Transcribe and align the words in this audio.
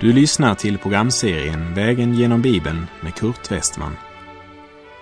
Du 0.00 0.12
lyssnar 0.12 0.54
till 0.54 0.78
programserien 0.78 1.74
Vägen 1.74 2.14
genom 2.14 2.42
Bibeln 2.42 2.86
med 3.02 3.14
Kurt 3.14 3.52
Westman. 3.52 3.96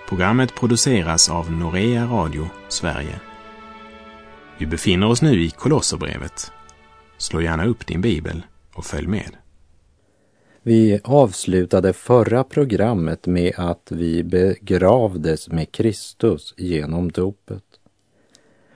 Programmet 0.09 0.55
produceras 0.55 1.31
av 1.31 1.53
Norea 1.53 2.05
Radio 2.05 2.49
Sverige. 2.69 3.21
Vi 4.59 4.67
befinner 4.67 5.09
oss 5.09 5.23
nu 5.23 5.43
i 5.43 5.51
Kolosserbrevet. 5.51 6.53
Slå 7.19 7.41
gärna 7.41 7.67
upp 7.67 7.87
din 7.87 8.01
bibel 8.01 8.43
och 8.75 8.85
följ 8.85 9.07
med. 9.07 9.37
Vi 10.63 11.01
avslutade 11.05 11.93
förra 11.93 12.45
programmet 12.45 13.27
med 13.27 13.53
att 13.57 13.89
vi 13.91 14.25
begravdes 14.25 15.49
med 15.49 15.73
Kristus 15.73 16.55
genom 16.57 17.13
dopet. 17.13 17.65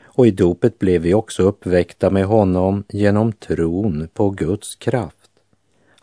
Och 0.05 0.27
i 0.27 0.31
dopet 0.31 0.79
blev 0.79 1.03
vi 1.03 1.15
också 1.15 1.43
uppväckta 1.43 2.11
med 2.11 2.25
honom 2.25 2.85
genom 2.89 3.33
tron 3.33 4.09
på 4.15 4.31
Guds 4.31 4.77
kraft 4.77 5.22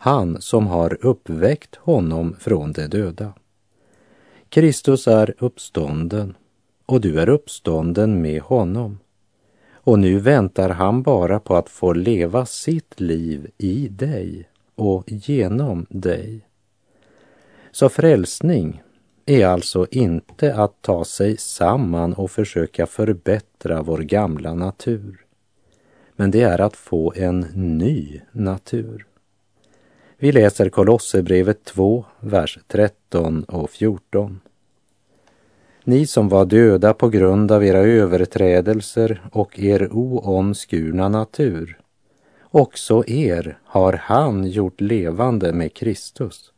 han 0.02 0.40
som 0.40 0.66
har 0.66 0.98
uppväckt 1.00 1.76
honom 1.76 2.36
från 2.38 2.72
de 2.72 2.86
döda. 2.86 3.32
Kristus 4.48 5.08
är 5.08 5.34
uppstånden 5.38 6.36
och 6.86 7.00
du 7.00 7.20
är 7.20 7.28
uppstånden 7.28 8.22
med 8.22 8.42
honom. 8.42 8.98
Och 9.72 9.98
nu 9.98 10.18
väntar 10.18 10.70
han 10.70 11.02
bara 11.02 11.40
på 11.40 11.56
att 11.56 11.68
få 11.68 11.92
leva 11.92 12.46
sitt 12.46 13.00
liv 13.00 13.50
i 13.58 13.88
dig 13.88 14.48
och 14.74 15.04
genom 15.06 15.86
dig. 15.90 16.46
Så 17.70 17.88
frälsning 17.88 18.82
är 19.26 19.46
alltså 19.46 19.86
inte 19.90 20.54
att 20.54 20.82
ta 20.82 21.04
sig 21.04 21.36
samman 21.36 22.14
och 22.14 22.30
försöka 22.30 22.86
förbättra 22.86 23.82
vår 23.82 23.98
gamla 23.98 24.54
natur. 24.54 25.24
Men 26.16 26.30
det 26.30 26.42
är 26.42 26.60
att 26.60 26.76
få 26.76 27.12
en 27.16 27.40
ny 27.54 28.20
natur. 28.32 29.06
Vi 30.22 30.32
läser 30.32 30.68
Kolosserbrevet 30.68 31.64
2, 31.64 32.04
vers 32.20 32.58
13 32.68 33.44
och 33.44 33.70
14. 33.70 34.40
Ni 35.84 36.06
som 36.06 36.28
var 36.28 36.44
döda 36.44 36.94
på 36.94 37.08
grund 37.08 37.52
av 37.52 37.64
era 37.64 37.78
överträdelser 37.78 39.22
och 39.32 39.58
er 39.58 39.88
oomskurna 39.92 41.08
natur, 41.08 41.78
också 42.42 43.04
er 43.06 43.58
har 43.64 43.92
han 43.92 44.46
gjort 44.46 44.80
levande 44.80 45.52
med 45.52 45.74
Kristus. 45.74 46.52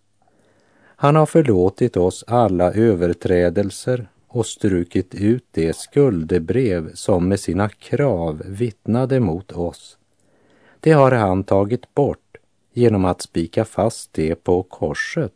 Han 0.96 1.16
har 1.16 1.27
förlåtit 1.27 1.96
oss 1.96 2.24
alla 2.27 2.72
överträdelser 2.72 4.08
och 4.28 4.46
strukit 4.46 5.14
ut 5.14 5.44
det 5.50 5.77
skuldebrev 5.77 6.94
som 6.94 7.28
med 7.28 7.40
sina 7.40 7.68
krav 7.68 8.42
vittnade 8.46 9.20
mot 9.20 9.52
oss. 9.52 9.98
Det 10.80 10.92
har 10.92 11.12
han 11.12 11.44
tagit 11.44 11.94
bort 11.94 12.31
genom 12.73 13.05
att 13.05 13.23
spika 13.23 13.65
fast 13.65 14.12
det 14.12 14.34
på 14.34 14.62
korset. 14.62 15.33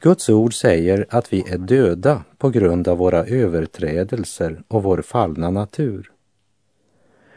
Guds 0.00 0.28
ord 0.28 0.54
säger 0.54 1.06
att 1.10 1.32
vi 1.32 1.40
är 1.40 1.58
döda 1.58 2.24
på 2.38 2.50
grund 2.50 2.88
av 2.88 2.98
våra 2.98 3.24
överträdelser 3.24 4.62
och 4.68 4.82
vår 4.82 5.02
fallna 5.02 5.50
natur. 5.50 6.12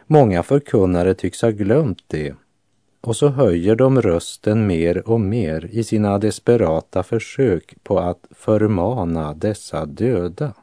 Många 0.07 0.43
förkunnare 0.43 1.13
tycks 1.13 1.41
ha 1.41 1.49
glömt 1.49 2.03
det 2.07 2.35
och 3.01 3.15
så 3.15 3.27
höjer 3.27 3.75
de 3.75 4.01
rösten 4.01 4.67
mer 4.67 5.09
och 5.09 5.21
mer 5.21 5.69
i 5.71 5.83
sina 5.83 6.17
desperata 6.17 7.03
försök 7.03 7.75
på 7.83 7.99
att 7.99 8.27
förmana 8.31 9.33
dessa 9.33 9.85
döda. 9.85 10.53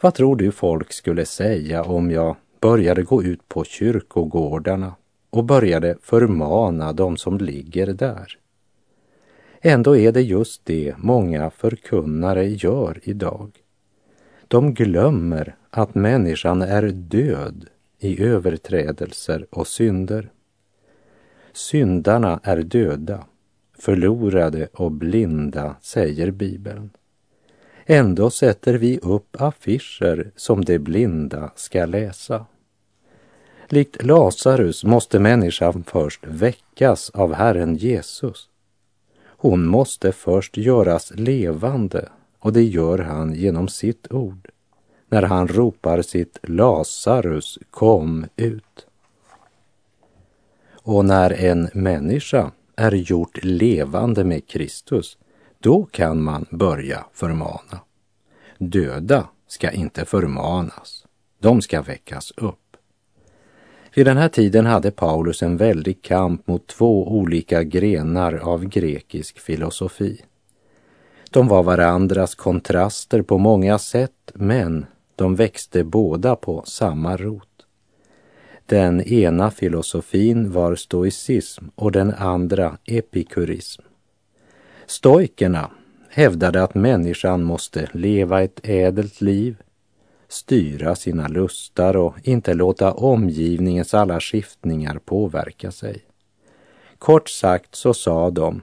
Vad 0.00 0.14
tror 0.14 0.36
du 0.36 0.52
folk 0.52 0.92
skulle 0.92 1.26
säga 1.26 1.82
om 1.82 2.10
jag 2.10 2.36
började 2.60 3.02
gå 3.02 3.22
ut 3.22 3.48
på 3.48 3.64
kyrkogårdarna 3.64 4.94
och 5.30 5.44
började 5.44 5.96
förmana 6.02 6.92
de 6.92 7.16
som 7.16 7.38
ligger 7.38 7.86
där. 7.86 8.38
Ändå 9.60 9.96
är 9.96 10.12
det 10.12 10.22
just 10.22 10.64
det 10.64 10.94
många 10.98 11.50
förkunnare 11.50 12.48
gör 12.48 13.00
idag. 13.02 13.50
De 14.48 14.74
glömmer 14.74 15.56
att 15.70 15.94
människan 15.94 16.62
är 16.62 16.82
död 16.82 17.66
i 17.98 18.22
överträdelser 18.22 19.46
och 19.50 19.66
synder. 19.66 20.30
Syndarna 21.52 22.40
är 22.42 22.56
döda, 22.56 23.24
förlorade 23.78 24.68
och 24.72 24.92
blinda, 24.92 25.76
säger 25.80 26.30
Bibeln. 26.30 26.90
Ändå 27.86 28.30
sätter 28.30 28.74
vi 28.74 28.98
upp 28.98 29.36
affischer 29.40 30.30
som 30.36 30.64
de 30.64 30.78
blinda 30.78 31.52
ska 31.56 31.86
läsa. 31.86 32.46
Likt 33.72 34.02
Lazarus 34.02 34.84
måste 34.84 35.18
människan 35.18 35.84
först 35.86 36.26
väckas 36.26 37.10
av 37.10 37.34
Herren 37.34 37.76
Jesus. 37.76 38.48
Hon 39.22 39.66
måste 39.66 40.12
först 40.12 40.56
göras 40.56 41.12
levande 41.14 42.08
och 42.38 42.52
det 42.52 42.62
gör 42.62 42.98
han 42.98 43.34
genom 43.34 43.68
sitt 43.68 44.12
ord 44.12 44.48
när 45.08 45.22
han 45.22 45.48
ropar 45.48 46.02
sitt 46.02 46.38
Lazarus 46.42 47.58
kom 47.70 48.26
ut. 48.36 48.86
Och 50.72 51.04
när 51.04 51.30
en 51.32 51.68
människa 51.74 52.52
är 52.76 52.92
gjort 52.92 53.44
levande 53.44 54.24
med 54.24 54.48
Kristus, 54.48 55.18
då 55.58 55.84
kan 55.84 56.22
man 56.22 56.46
börja 56.50 57.04
förmana. 57.12 57.80
Döda 58.58 59.28
ska 59.46 59.70
inte 59.70 60.04
förmanas, 60.04 61.06
de 61.38 61.62
ska 61.62 61.82
väckas 61.82 62.30
upp. 62.36 62.69
Vid 63.94 64.06
den 64.06 64.16
här 64.16 64.28
tiden 64.28 64.66
hade 64.66 64.90
Paulus 64.90 65.42
en 65.42 65.56
väldig 65.56 66.02
kamp 66.02 66.46
mot 66.46 66.66
två 66.66 67.08
olika 67.08 67.62
grenar 67.62 68.34
av 68.34 68.64
grekisk 68.64 69.38
filosofi. 69.38 70.20
De 71.30 71.48
var 71.48 71.62
varandras 71.62 72.34
kontraster 72.34 73.22
på 73.22 73.38
många 73.38 73.78
sätt, 73.78 74.32
men 74.34 74.86
de 75.16 75.36
växte 75.36 75.84
båda 75.84 76.36
på 76.36 76.62
samma 76.66 77.16
rot. 77.16 77.66
Den 78.66 79.00
ena 79.00 79.50
filosofin 79.50 80.52
var 80.52 80.74
stoicism 80.74 81.64
och 81.74 81.92
den 81.92 82.14
andra 82.14 82.78
epikurism. 82.84 83.82
Stoikerna 84.86 85.70
hävdade 86.08 86.62
att 86.62 86.74
människan 86.74 87.42
måste 87.42 87.88
leva 87.92 88.42
ett 88.42 88.60
ädelt 88.62 89.20
liv 89.20 89.56
styra 90.30 90.94
sina 90.94 91.28
lustar 91.28 91.96
och 91.96 92.14
inte 92.22 92.54
låta 92.54 92.92
omgivningens 92.92 93.94
alla 93.94 94.20
skiftningar 94.20 94.98
påverka 95.04 95.70
sig. 95.70 96.02
Kort 96.98 97.28
sagt 97.28 97.74
så 97.74 97.94
sa 97.94 98.30
de, 98.30 98.60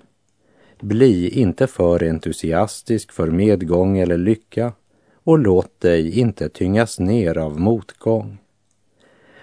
bli 0.79 1.29
inte 1.29 1.67
för 1.67 2.03
entusiastisk 2.03 3.11
för 3.11 3.27
medgång 3.27 3.97
eller 3.97 4.17
lycka 4.17 4.73
och 5.23 5.39
låt 5.39 5.81
dig 5.81 6.19
inte 6.19 6.49
tyngas 6.49 6.99
ner 6.99 7.37
av 7.37 7.59
motgång. 7.59 8.37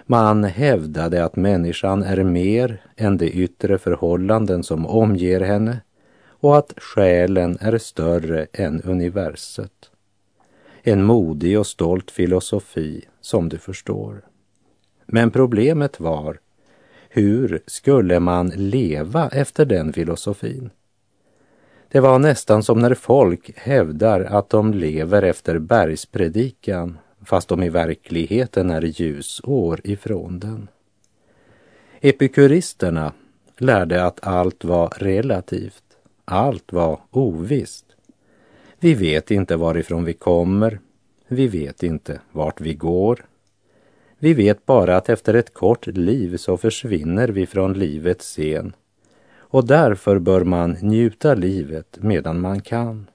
Man 0.05 0.43
hävdade 0.43 1.25
att 1.25 1.35
människan 1.35 2.03
är 2.03 2.23
mer 2.23 2.81
än 2.95 3.17
de 3.17 3.25
yttre 3.25 3.77
förhållanden 3.77 4.63
som 4.63 4.85
omger 4.85 5.41
henne 5.41 5.81
och 6.27 6.57
att 6.57 6.73
själen 6.77 7.57
är 7.61 7.77
större 7.77 8.47
än 8.53 8.81
universet. 8.81 9.89
En 10.87 11.03
modig 11.03 11.59
och 11.59 11.67
stolt 11.67 12.11
filosofi, 12.11 13.05
som 13.21 13.49
du 13.49 13.57
förstår. 13.57 14.21
Men 15.05 15.31
problemet 15.31 15.99
var, 15.99 16.39
hur 17.09 17.61
skulle 17.67 18.19
man 18.19 18.47
leva 18.55 19.29
efter 19.29 19.65
den 19.65 19.93
filosofin? 19.93 20.69
Det 21.91 21.99
var 21.99 22.19
nästan 22.19 22.63
som 22.63 22.79
när 22.79 22.93
folk 22.93 23.51
hävdar 23.55 24.21
att 24.21 24.49
de 24.49 24.73
lever 24.73 25.23
efter 25.23 25.59
bergspredikan 25.59 26.97
fast 27.21 27.49
de 27.49 27.63
i 27.63 27.69
verkligheten 27.69 28.69
är 28.69 28.81
ljusår 28.81 29.81
ifrån 29.83 30.39
den. 30.39 30.67
Epikuristerna 31.99 33.13
lärde 33.57 34.05
att 34.05 34.27
allt 34.27 34.63
var 34.63 34.87
relativt, 34.87 35.83
allt 36.25 36.73
var 36.73 36.99
ovisst. 37.11 37.94
Vi 38.85 38.93
vet 38.93 39.31
inte 39.31 39.55
varifrån 39.55 40.05
vi 40.05 40.13
kommer. 40.13 40.79
Vi 41.27 41.47
vet 41.47 41.83
inte 41.83 42.21
vart 42.31 42.61
vi 42.61 42.73
går. 42.73 43.25
Vi 44.19 44.33
vet 44.33 44.65
bara 44.65 44.97
att 44.97 45.09
efter 45.09 45.33
ett 45.33 45.53
kort 45.53 45.87
liv 45.87 46.37
så 46.37 46.57
försvinner 46.57 47.27
vi 47.27 47.45
från 47.45 47.73
livets 47.73 48.25
scen 48.25 48.73
och 49.37 49.67
därför 49.67 50.19
bör 50.19 50.43
man 50.43 50.71
njuta 50.81 51.33
livet 51.33 51.97
medan 52.01 52.41
man 52.41 52.61
kan. 52.61 53.07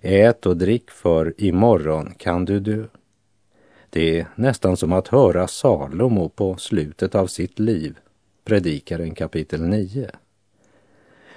Ät 0.00 0.46
och 0.46 0.56
drick 0.56 0.90
för 0.90 1.34
imorgon 1.36 2.14
kan 2.16 2.44
du 2.44 2.60
dö. 2.60 2.84
Det 3.90 4.20
är 4.20 4.26
nästan 4.34 4.76
som 4.76 4.92
att 4.92 5.08
höra 5.08 5.48
Salomo 5.48 6.28
på 6.28 6.56
slutet 6.56 7.14
av 7.14 7.26
sitt 7.26 7.58
liv, 7.58 7.98
Predikaren 8.44 9.14
kapitel 9.14 9.62
9. 9.62 10.10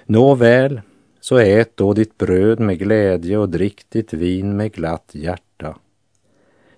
Nåväl, 0.06 0.80
så 1.24 1.38
ät 1.38 1.76
då 1.76 1.92
ditt 1.92 2.18
bröd 2.18 2.60
med 2.60 2.78
glädje 2.78 3.38
och 3.38 3.48
drick 3.48 3.90
ditt 3.90 4.12
vin 4.12 4.56
med 4.56 4.72
glatt 4.72 5.10
hjärta. 5.12 5.78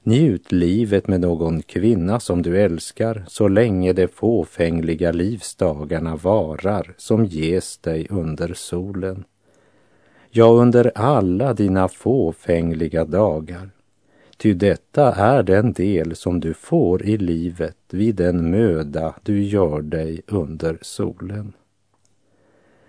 Njut 0.02 0.52
livet 0.52 1.08
med 1.08 1.20
någon 1.20 1.62
kvinna 1.62 2.20
som 2.20 2.42
du 2.42 2.60
älskar 2.60 3.24
så 3.28 3.48
länge 3.48 3.92
de 3.92 4.08
fåfängliga 4.08 5.12
livsdagarna 5.12 6.16
varar 6.16 6.94
som 6.96 7.24
ges 7.24 7.78
dig 7.78 8.06
under 8.10 8.54
solen. 8.54 9.24
Ja, 10.30 10.46
under 10.46 10.92
alla 10.94 11.54
dina 11.54 11.88
fåfängliga 11.88 13.04
dagar. 13.04 13.70
Ty 14.36 14.54
detta 14.54 15.14
är 15.14 15.42
den 15.42 15.72
del 15.72 16.16
som 16.16 16.40
du 16.40 16.54
får 16.54 17.02
i 17.02 17.16
livet 17.16 17.78
vid 17.90 18.14
den 18.14 18.50
möda 18.50 19.14
du 19.22 19.42
gör 19.42 19.82
dig 19.82 20.22
under 20.26 20.78
solen. 20.82 21.52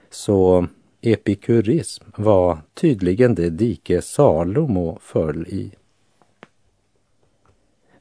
Så 0.10 0.68
epikurism 1.02 2.04
var 2.16 2.58
tydligen 2.74 3.36
det 3.36 3.50
dike 3.50 4.02
Salomo 4.02 5.00
föll 5.02 5.48
i. 5.48 5.72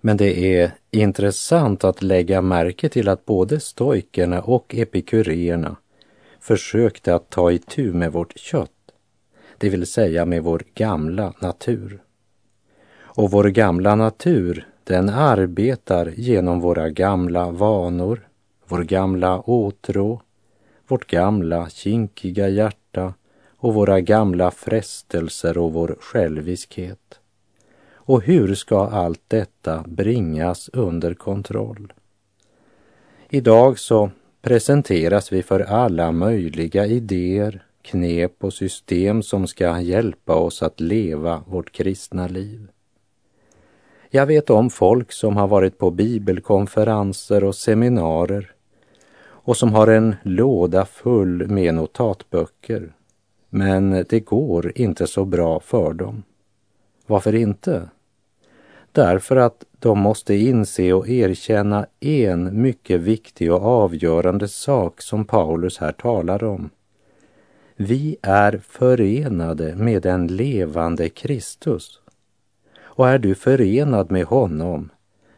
Men 0.00 0.16
det 0.16 0.60
är 0.60 0.70
intressant 0.90 1.84
att 1.84 2.02
lägga 2.02 2.42
märke 2.42 2.88
till 2.88 3.08
att 3.08 3.24
både 3.24 3.60
stoikerna 3.60 4.42
och 4.42 4.74
epikuréerna 4.74 5.76
försökte 6.40 7.14
att 7.14 7.30
ta 7.30 7.52
itu 7.52 7.92
med 7.92 8.12
vårt 8.12 8.38
kött, 8.38 8.70
det 9.58 9.68
vill 9.68 9.86
säga 9.86 10.24
med 10.24 10.42
vår 10.42 10.62
gamla 10.74 11.32
natur. 11.40 12.02
Och 12.98 13.30
vår 13.30 13.44
gamla 13.44 13.94
natur, 13.94 14.68
den 14.84 15.08
arbetar 15.08 16.12
genom 16.16 16.60
våra 16.60 16.90
gamla 16.90 17.50
vanor, 17.50 18.28
vår 18.66 18.82
gamla 18.82 19.40
åtrå, 19.40 20.20
vårt 20.88 21.06
gamla 21.06 21.68
kinkiga 21.68 22.48
hjärta 22.48 22.85
och 23.56 23.74
våra 23.74 24.00
gamla 24.00 24.50
frestelser 24.50 25.58
och 25.58 25.72
vår 25.72 25.96
själviskhet. 26.00 27.20
Och 27.94 28.22
hur 28.22 28.54
ska 28.54 28.86
allt 28.86 29.22
detta 29.28 29.84
bringas 29.86 30.70
under 30.72 31.14
kontroll? 31.14 31.92
Idag 33.28 33.78
så 33.78 34.10
presenteras 34.42 35.32
vi 35.32 35.42
för 35.42 35.60
alla 35.60 36.12
möjliga 36.12 36.86
idéer, 36.86 37.64
knep 37.82 38.44
och 38.44 38.52
system 38.52 39.22
som 39.22 39.46
ska 39.46 39.80
hjälpa 39.80 40.34
oss 40.34 40.62
att 40.62 40.80
leva 40.80 41.42
vårt 41.46 41.72
kristna 41.72 42.28
liv. 42.28 42.68
Jag 44.10 44.26
vet 44.26 44.50
om 44.50 44.70
folk 44.70 45.12
som 45.12 45.36
har 45.36 45.48
varit 45.48 45.78
på 45.78 45.90
bibelkonferenser 45.90 47.44
och 47.44 47.54
seminarier 47.54 48.55
och 49.46 49.56
som 49.56 49.74
har 49.74 49.86
en 49.86 50.16
låda 50.22 50.84
full 50.84 51.48
med 51.48 51.74
notatböcker. 51.74 52.92
Men 53.50 54.04
det 54.08 54.20
går 54.20 54.72
inte 54.74 55.06
så 55.06 55.24
bra 55.24 55.60
för 55.60 55.92
dem. 55.92 56.22
Varför 57.06 57.34
inte? 57.34 57.88
Därför 58.92 59.36
att 59.36 59.64
de 59.78 59.98
måste 59.98 60.34
inse 60.34 60.92
och 60.92 61.08
erkänna 61.08 61.86
en 62.00 62.62
mycket 62.62 63.00
viktig 63.00 63.52
och 63.52 63.62
avgörande 63.62 64.48
sak 64.48 65.02
som 65.02 65.24
Paulus 65.24 65.78
här 65.78 65.92
talar 65.92 66.44
om. 66.44 66.70
Vi 67.76 68.16
är 68.22 68.60
förenade 68.68 69.76
med 69.76 70.02
den 70.02 70.26
levande 70.26 71.08
Kristus. 71.08 72.00
Och 72.78 73.08
är 73.08 73.18
du 73.18 73.34
förenad 73.34 74.10
med 74.10 74.24
honom, 74.24 74.90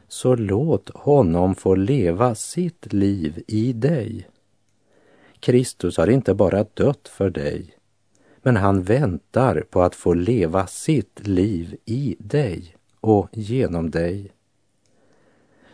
så 0.08 0.34
låt 0.34 0.90
honom 0.94 1.54
få 1.54 1.74
leva 1.74 2.34
sitt 2.34 2.92
liv 2.92 3.42
i 3.46 3.72
dig. 3.72 4.28
Kristus 5.40 5.96
har 5.96 6.10
inte 6.10 6.34
bara 6.34 6.64
dött 6.74 7.08
för 7.08 7.30
dig, 7.30 7.74
men 8.42 8.56
han 8.56 8.82
väntar 8.82 9.64
på 9.70 9.82
att 9.82 9.94
få 9.94 10.14
leva 10.14 10.66
sitt 10.66 11.26
liv 11.26 11.76
i 11.84 12.16
dig 12.18 12.76
och 13.00 13.28
genom 13.32 13.90
dig. 13.90 14.32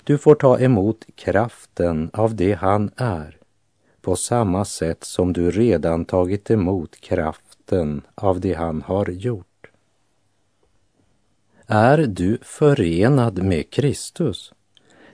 Du 0.05 0.19
får 0.19 0.35
ta 0.35 0.59
emot 0.61 1.05
kraften 1.15 2.11
av 2.13 2.37
det 2.37 2.53
han 2.53 2.91
är 2.97 3.39
på 4.05 4.17
samma 4.17 4.65
sätt 4.65 5.05
som 5.05 5.33
du 5.33 5.51
redan 5.51 6.05
tagit 6.05 6.51
emot 6.51 7.01
kraften 7.01 8.03
av 8.15 8.41
det 8.41 8.55
han 8.55 8.83
har 8.83 9.07
gjort. 9.11 9.54
Är 11.67 11.99
du 11.99 12.39
förenad 12.43 13.43
med 13.43 13.71
Kristus, 13.71 14.53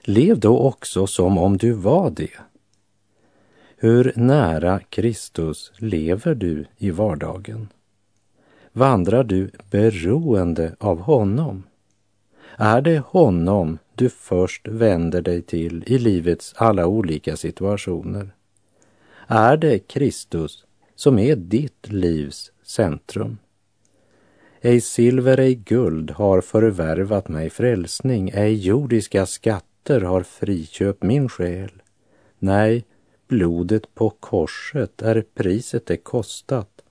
lev 0.01 0.39
då 0.39 0.59
också 0.59 1.07
som 1.07 1.37
om 1.37 1.57
du 1.57 1.71
var 1.71 2.09
det. 2.09 2.39
Hur 3.77 4.13
nära 4.15 4.79
Kristus 4.79 5.71
lever 5.77 6.35
du 6.35 6.65
i 6.77 6.91
vardagen? 6.91 7.67
Vandrar 8.71 9.23
du 9.23 9.51
beroende 9.69 10.75
av 10.79 10.99
honom? 10.99 11.63
Är 12.57 12.81
det 12.81 12.99
honom 12.99 13.77
du 13.95 14.09
först 14.09 14.67
vänder 14.67 15.21
dig 15.21 15.41
till 15.41 15.83
i 15.87 15.97
livets 15.97 16.53
alla 16.57 16.87
olika 16.87 17.37
situationer? 17.37 18.31
Är 19.27 19.57
det 19.57 19.79
Kristus 19.79 20.65
som 20.95 21.19
är 21.19 21.35
ditt 21.35 21.87
livs 21.91 22.51
centrum? 22.63 23.37
Ej 24.63 24.81
silver, 24.81 25.39
ej 25.39 25.55
guld 25.55 26.11
har 26.11 26.41
förvärvat 26.41 27.27
mig 27.27 27.49
frälsning, 27.49 28.31
ej 28.33 28.53
jordiska 28.67 29.25
skatter 29.25 30.01
har 30.01 30.23
friköpt 30.23 31.03
min 31.03 31.29
själ. 31.29 31.71
Nej, 32.39 32.85
blodet 33.27 33.95
på 33.95 34.09
korset 34.09 35.01
är 35.01 35.25
priset 35.33 35.85
det 35.85 35.97
kostat. 35.97 36.81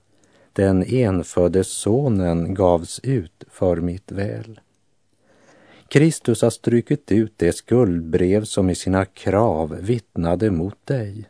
Den 0.53 0.83
enfödde 0.83 1.63
sonen 1.63 2.53
gavs 2.53 2.99
ut 3.03 3.43
för 3.49 3.75
mitt 3.75 4.11
väl. 4.11 4.59
Kristus 5.87 6.41
har 6.41 6.49
strukit 6.49 7.11
ut 7.11 7.33
det 7.37 7.55
skuldbrev 7.55 8.43
som 8.43 8.69
i 8.69 8.75
sina 8.75 9.05
krav 9.05 9.77
vittnade 9.79 10.51
mot 10.51 10.85
dig. 10.85 11.29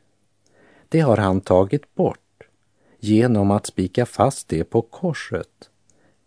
Det 0.90 1.00
har 1.00 1.18
han 1.18 1.42
tagit 1.42 1.96
bort 1.96 2.44
genom 3.00 3.52
att 3.52 3.66
spika 3.66 4.06
fast 4.06 4.48
det 4.48 4.64
på 4.64 4.82
korset. 4.82 5.71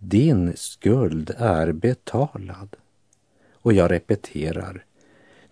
Din 0.06 0.52
skuld 0.56 1.34
är 1.38 1.72
betalad. 1.72 2.76
Och 3.52 3.72
jag 3.72 3.90
repeterar, 3.90 4.84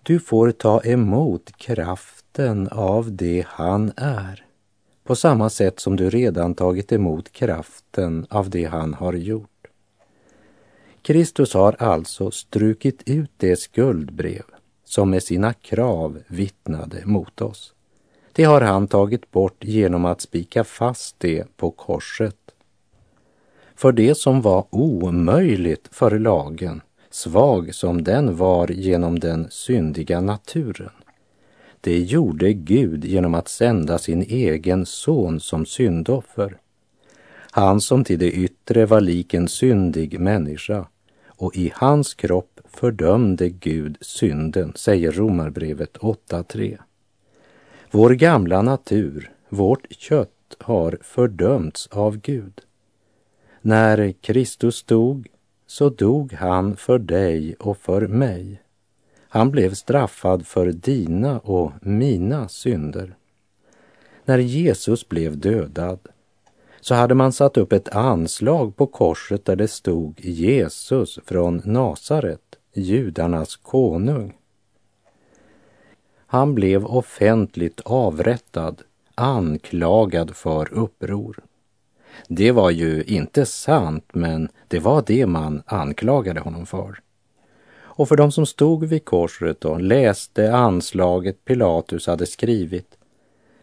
du 0.03 0.21
får 0.21 0.51
ta 0.51 0.83
emot 0.85 1.53
kraften 1.57 2.69
av 2.69 3.13
det 3.17 3.45
han 3.49 3.93
är 3.97 4.45
på 5.05 5.17
samma 5.17 5.51
sätt 5.51 5.81
som 5.81 5.97
du 5.97 6.11
redan 6.11 6.55
tagit 6.55 6.93
emot 6.93 7.33
kraften 7.33 8.27
av 8.31 8.51
det 8.51 8.65
han 8.65 8.95
har 8.95 9.13
gjort. 9.13 9.67
Kristus 11.03 11.55
har 11.55 11.77
alltså 11.79 12.31
strukit 12.31 13.03
ut 13.07 13.31
det 13.37 13.57
skuldbrev 13.57 14.45
som 14.85 15.11
med 15.11 15.23
sina 15.23 15.53
krav 15.53 16.19
vittnade 16.27 17.03
mot 17.05 17.41
oss. 17.41 17.75
Det 18.33 18.45
har 18.45 18.61
han 18.61 18.89
tagit 18.89 19.31
bort 19.31 19.65
genom 19.65 20.05
att 20.05 20.21
spika 20.21 20.65
fast 20.65 21.21
det 21.21 21.57
på 21.57 21.71
korset. 21.71 22.37
För 23.77 23.93
det 23.93 24.15
som 24.15 24.43
var 24.43 24.67
omöjligt 24.71 25.89
för 25.91 26.19
lagen, 26.19 26.81
svag 27.11 27.75
som 27.75 28.05
den 28.05 28.37
var 28.37 28.69
genom 28.69 29.19
den 29.19 29.47
syndiga 29.51 30.21
naturen, 30.21 30.91
det 31.81 31.99
gjorde 31.99 32.53
Gud 32.53 33.05
genom 33.05 33.35
att 33.35 33.49
sända 33.49 33.99
sin 33.99 34.23
egen 34.23 34.87
son 34.87 35.41
som 35.41 35.67
syndoffer. 35.67 36.57
Han 37.51 37.81
som 37.81 38.05
till 38.05 38.19
det 38.19 38.33
yttre 38.33 38.87
var 38.87 39.01
lik 39.01 39.35
en 39.35 39.49
syndig 39.49 40.21
människa 40.21 40.87
och 41.27 41.57
i 41.57 41.73
hans 41.75 42.15
kropp 42.15 42.61
fördömde 42.65 43.49
Gud 43.49 43.99
synden, 44.01 44.73
säger 44.77 45.13
Romarbrevet 45.13 45.99
8.3. 45.99 46.79
Vår 47.91 48.11
gamla 48.11 48.63
natur, 48.63 49.31
vårt 49.49 49.93
kött, 49.93 50.29
har 50.59 50.99
fördömts 51.03 51.87
av 51.87 52.17
Gud. 52.17 52.61
När 53.65 54.13
Kristus 54.13 54.83
dog, 54.83 55.29
så 55.67 55.89
dog 55.89 56.33
han 56.33 56.77
för 56.77 56.99
dig 56.99 57.55
och 57.55 57.77
för 57.77 58.07
mig. 58.07 58.63
Han 59.29 59.51
blev 59.51 59.75
straffad 59.75 60.47
för 60.47 60.67
dina 60.73 61.39
och 61.39 61.73
mina 61.81 62.49
synder. 62.49 63.17
När 64.25 64.39
Jesus 64.39 65.09
blev 65.09 65.39
dödad 65.39 65.99
så 66.81 66.95
hade 66.95 67.15
man 67.15 67.33
satt 67.33 67.57
upp 67.57 67.73
ett 67.73 67.89
anslag 67.89 68.77
på 68.77 68.87
korset 68.87 69.45
där 69.45 69.57
det 69.57 69.69
stod 69.69 70.21
Jesus 70.21 71.19
från 71.25 71.63
Nasaret, 71.65 72.57
judarnas 72.75 73.57
konung. 73.57 74.37
Han 76.27 76.55
blev 76.55 76.87
offentligt 76.87 77.81
avrättad, 77.81 78.83
anklagad 79.15 80.37
för 80.37 80.73
uppror. 80.73 81.39
Det 82.29 82.53
var 82.53 82.71
ju 82.71 83.03
inte 83.03 83.47
sant, 83.47 84.05
men 84.13 84.49
det 84.69 84.79
var 84.79 85.05
det 85.07 85.27
man 85.27 85.63
anklagade 85.67 86.41
honom 86.41 86.67
för. 86.67 86.99
Och 87.95 88.09
för 88.09 88.17
de 88.17 88.33
som 88.33 88.47
stod 88.47 88.85
vid 88.85 89.05
korset 89.05 89.65
och 89.65 89.81
läste 89.81 90.55
anslaget 90.55 91.45
Pilatus 91.45 92.07
hade 92.07 92.27
skrivit 92.27 92.99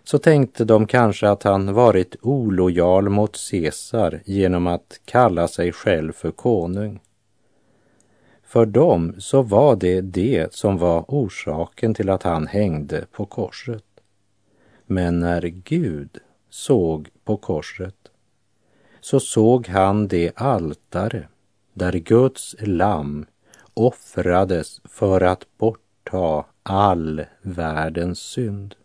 så 0.03 0.17
tänkte 0.17 0.65
de 0.65 0.87
kanske 0.87 1.29
att 1.29 1.43
han 1.43 1.73
varit 1.73 2.15
olojal 2.21 3.09
mot 3.09 3.37
Caesar 3.51 4.21
genom 4.25 4.67
att 4.67 4.99
kalla 5.05 5.47
sig 5.47 5.71
själv 5.71 6.13
för 6.13 6.31
konung. 6.31 6.99
för 8.43 8.65
dem 8.65 9.15
så 9.17 9.41
var 9.41 9.75
det 9.75 10.01
det 10.01 10.53
som 10.53 10.77
var 10.77 11.05
orsaken 11.07 11.93
till 11.93 12.09
att 12.09 12.23
han 12.23 12.47
hängde 12.47 13.05
på 13.11 13.25
korset. 13.25 13.83
Men 14.85 15.19
när 15.19 15.41
Gud 15.41 16.17
såg 16.49 17.09
på 17.23 17.37
korset 17.37 17.98
så 19.01 19.19
såg 19.19 19.67
han 19.67 20.07
det 20.07 20.31
altare 20.35 21.27
där 21.73 21.91
Guds 21.91 22.55
lamm 22.59 23.25
offrades 23.73 24.81
för 24.85 25.21
att 25.21 25.45
bortta 25.57 26.45
all 26.63 27.25
världens 27.41 28.19
synd. 28.19 28.75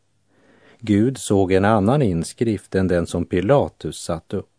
Gud 0.81 1.19
såg 1.19 1.53
en 1.53 1.65
annan 1.65 2.03
inskrift 2.03 2.75
än 2.75 2.89
den 2.89 3.07
som 3.07 3.25
Pilatus 3.25 4.03
satt 4.03 4.35
upp. 4.35 4.51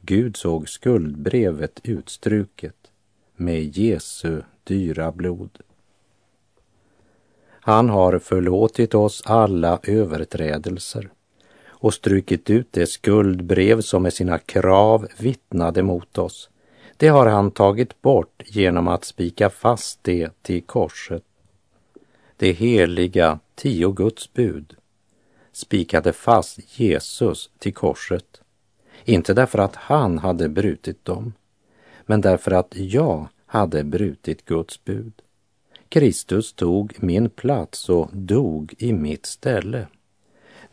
Gud 0.00 0.36
såg 0.36 0.68
skuldbrevet 0.68 1.80
utstruket 1.84 2.90
med 3.36 3.78
Jesu 3.78 4.42
dyra 4.64 5.12
blod. 5.12 5.58
Han 7.50 7.88
har 7.88 8.18
förlåtit 8.18 8.94
oss 8.94 9.22
alla 9.24 9.78
överträdelser 9.82 11.10
och 11.82 11.94
strukit 11.94 12.50
ut 12.50 12.68
det 12.70 12.86
skuldbrev 12.86 13.80
som 13.80 14.02
med 14.02 14.12
sina 14.12 14.38
krav 14.38 15.06
vittnade 15.18 15.82
mot 15.82 16.18
oss. 16.18 16.50
Det 16.96 17.08
har 17.08 17.26
han 17.26 17.50
tagit 17.50 18.02
bort 18.02 18.42
genom 18.46 18.88
att 18.88 19.04
spika 19.04 19.50
fast 19.50 19.98
det 20.02 20.42
till 20.42 20.62
korset. 20.62 21.22
Det 22.36 22.52
heliga 22.52 23.38
tio 23.54 23.92
Guds 23.92 24.32
bud 24.32 24.76
spikade 25.52 26.12
fast 26.12 26.80
Jesus 26.80 27.50
till 27.58 27.74
korset. 27.74 28.40
Inte 29.04 29.34
därför 29.34 29.58
att 29.58 29.76
han 29.76 30.18
hade 30.18 30.48
brutit 30.48 31.04
dem, 31.04 31.32
men 32.06 32.20
därför 32.20 32.50
att 32.50 32.72
jag 32.76 33.28
hade 33.46 33.84
brutit 33.84 34.44
Guds 34.44 34.84
bud. 34.84 35.12
Kristus 35.88 36.52
tog 36.52 36.94
min 36.96 37.30
plats 37.30 37.88
och 37.88 38.08
dog 38.12 38.74
i 38.78 38.92
mitt 38.92 39.26
ställe. 39.26 39.86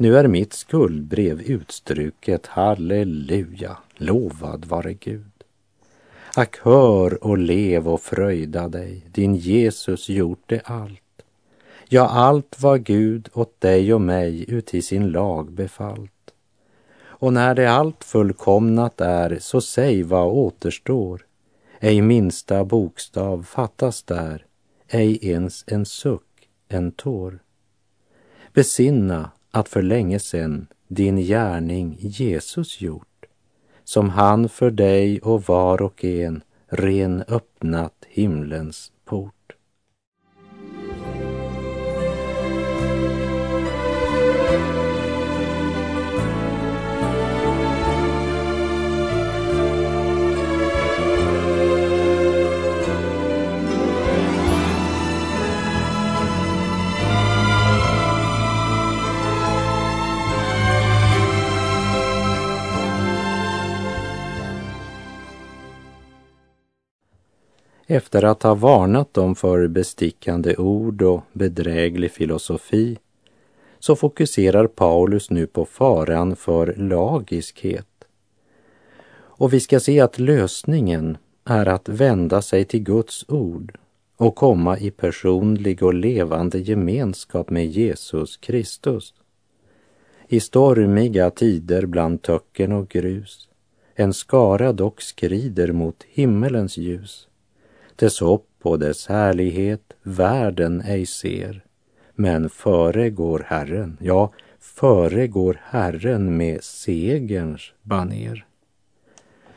Nu 0.01 0.17
är 0.17 0.27
mitt 0.27 0.53
skuldbrev 0.53 1.41
utstruket, 1.41 2.47
halleluja, 2.47 3.77
lovad 3.95 4.65
vare 4.65 4.93
Gud. 4.93 5.43
Ack, 6.35 6.57
hör 6.57 7.23
och 7.23 7.37
lev 7.37 7.87
och 7.87 8.01
fröjda 8.01 8.67
dig, 8.67 9.05
din 9.11 9.35
Jesus 9.35 10.09
gjort 10.09 10.43
det 10.45 10.61
allt. 10.65 11.21
Ja, 11.89 12.09
allt 12.09 12.55
vad 12.59 12.83
Gud 12.83 13.29
åt 13.33 13.61
dig 13.61 13.93
och 13.93 14.01
mig 14.01 14.45
uti 14.47 14.81
sin 14.81 15.09
lag 15.09 15.51
befallt. 15.51 16.33
Och 17.01 17.33
när 17.33 17.55
det 17.55 17.71
allt 17.71 18.03
fullkomnat 18.03 19.01
är, 19.01 19.37
så 19.39 19.61
säg 19.61 20.03
vad 20.03 20.27
återstår. 20.27 21.25
Ej 21.79 22.01
minsta 22.01 22.65
bokstav 22.65 23.43
fattas 23.43 24.03
där, 24.03 24.45
ej 24.87 25.27
ens 25.27 25.63
en 25.67 25.85
suck, 25.85 26.49
en 26.67 26.91
tår. 26.91 27.39
Besinna 28.53 29.31
att 29.51 29.69
för 29.69 29.81
länge 29.81 30.19
sen 30.19 30.67
din 30.87 31.17
gärning 31.17 31.97
Jesus 31.99 32.81
gjort, 32.81 33.25
som 33.83 34.09
han 34.09 34.49
för 34.49 34.71
dig 34.71 35.19
och 35.19 35.43
var 35.43 35.81
och 35.81 36.03
en 36.03 36.41
ren 36.67 37.23
öppnat 37.27 38.05
himlens 38.07 38.91
port. 39.05 39.55
Efter 67.91 68.23
att 68.23 68.43
ha 68.43 68.55
varnat 68.55 69.13
dem 69.13 69.35
för 69.35 69.67
bestickande 69.67 70.55
ord 70.55 71.01
och 71.01 71.21
bedräglig 71.33 72.11
filosofi 72.11 72.97
så 73.79 73.95
fokuserar 73.95 74.67
Paulus 74.67 75.29
nu 75.29 75.47
på 75.47 75.65
faran 75.65 76.35
för 76.35 76.73
lagiskhet. 76.77 77.87
Och 79.11 79.53
vi 79.53 79.59
ska 79.59 79.79
se 79.79 79.99
att 79.99 80.19
lösningen 80.19 81.17
är 81.45 81.65
att 81.65 81.89
vända 81.89 82.41
sig 82.41 82.65
till 82.65 82.83
Guds 82.83 83.25
ord 83.27 83.77
och 84.17 84.35
komma 84.35 84.77
i 84.77 84.91
personlig 84.91 85.83
och 85.83 85.93
levande 85.93 86.59
gemenskap 86.59 87.49
med 87.49 87.67
Jesus 87.67 88.37
Kristus. 88.37 89.13
I 90.27 90.39
stormiga 90.39 91.29
tider 91.29 91.85
bland 91.85 92.21
töcken 92.21 92.71
och 92.71 92.89
grus 92.89 93.49
en 93.95 94.13
skara 94.13 94.73
dock 94.73 95.01
skrider 95.01 95.71
mot 95.71 96.03
himmelens 96.03 96.77
ljus 96.77 97.28
dess 97.99 98.19
hopp 98.19 98.49
och 98.61 98.79
dess 98.79 99.07
härlighet 99.07 99.93
världen 100.03 100.81
ej 100.81 101.05
ser. 101.05 101.63
Men 102.15 102.49
före 102.49 103.09
går 103.09 103.45
Herren, 103.47 103.97
ja, 104.01 104.33
före 104.59 105.27
går 105.27 105.59
Herren 105.63 106.37
med 106.37 106.63
segerns 106.63 107.73
baner. 107.81 108.45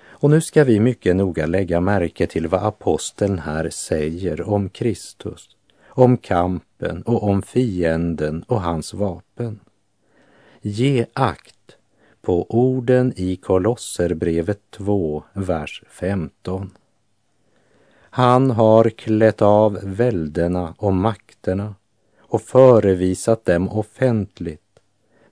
Och 0.05 0.31
nu 0.31 0.41
ska 0.41 0.65
vi 0.65 0.81
mycket 0.81 1.17
noga 1.17 1.47
lägga 1.47 1.81
märke 1.81 2.27
till 2.27 2.49
vad 2.49 2.63
aposteln 2.63 3.39
här 3.39 3.71
säger 3.71 4.49
om 4.49 4.69
Kristus, 4.69 5.57
om 5.89 6.17
kampen 6.17 7.03
och 7.03 7.23
om 7.23 7.43
fienden 7.43 8.43
och 8.43 8.61
hans 8.63 8.95
vapen. 8.95 9.61
Ge 10.61 11.07
akt 11.13 11.77
på 12.23 12.47
orden 12.49 13.13
i 13.17 13.37
Kolosserbrevet 13.37 14.61
2, 14.71 15.23
vers 15.33 15.83
15. 15.89 16.71
Han 18.15 18.51
har 18.51 18.91
klätt 18.91 19.43
av 19.43 19.79
väldena 19.83 20.75
och 20.79 20.93
makterna 20.93 21.75
och 22.19 22.43
förevisat 22.43 23.45
dem 23.45 23.69
offentligt 23.69 24.81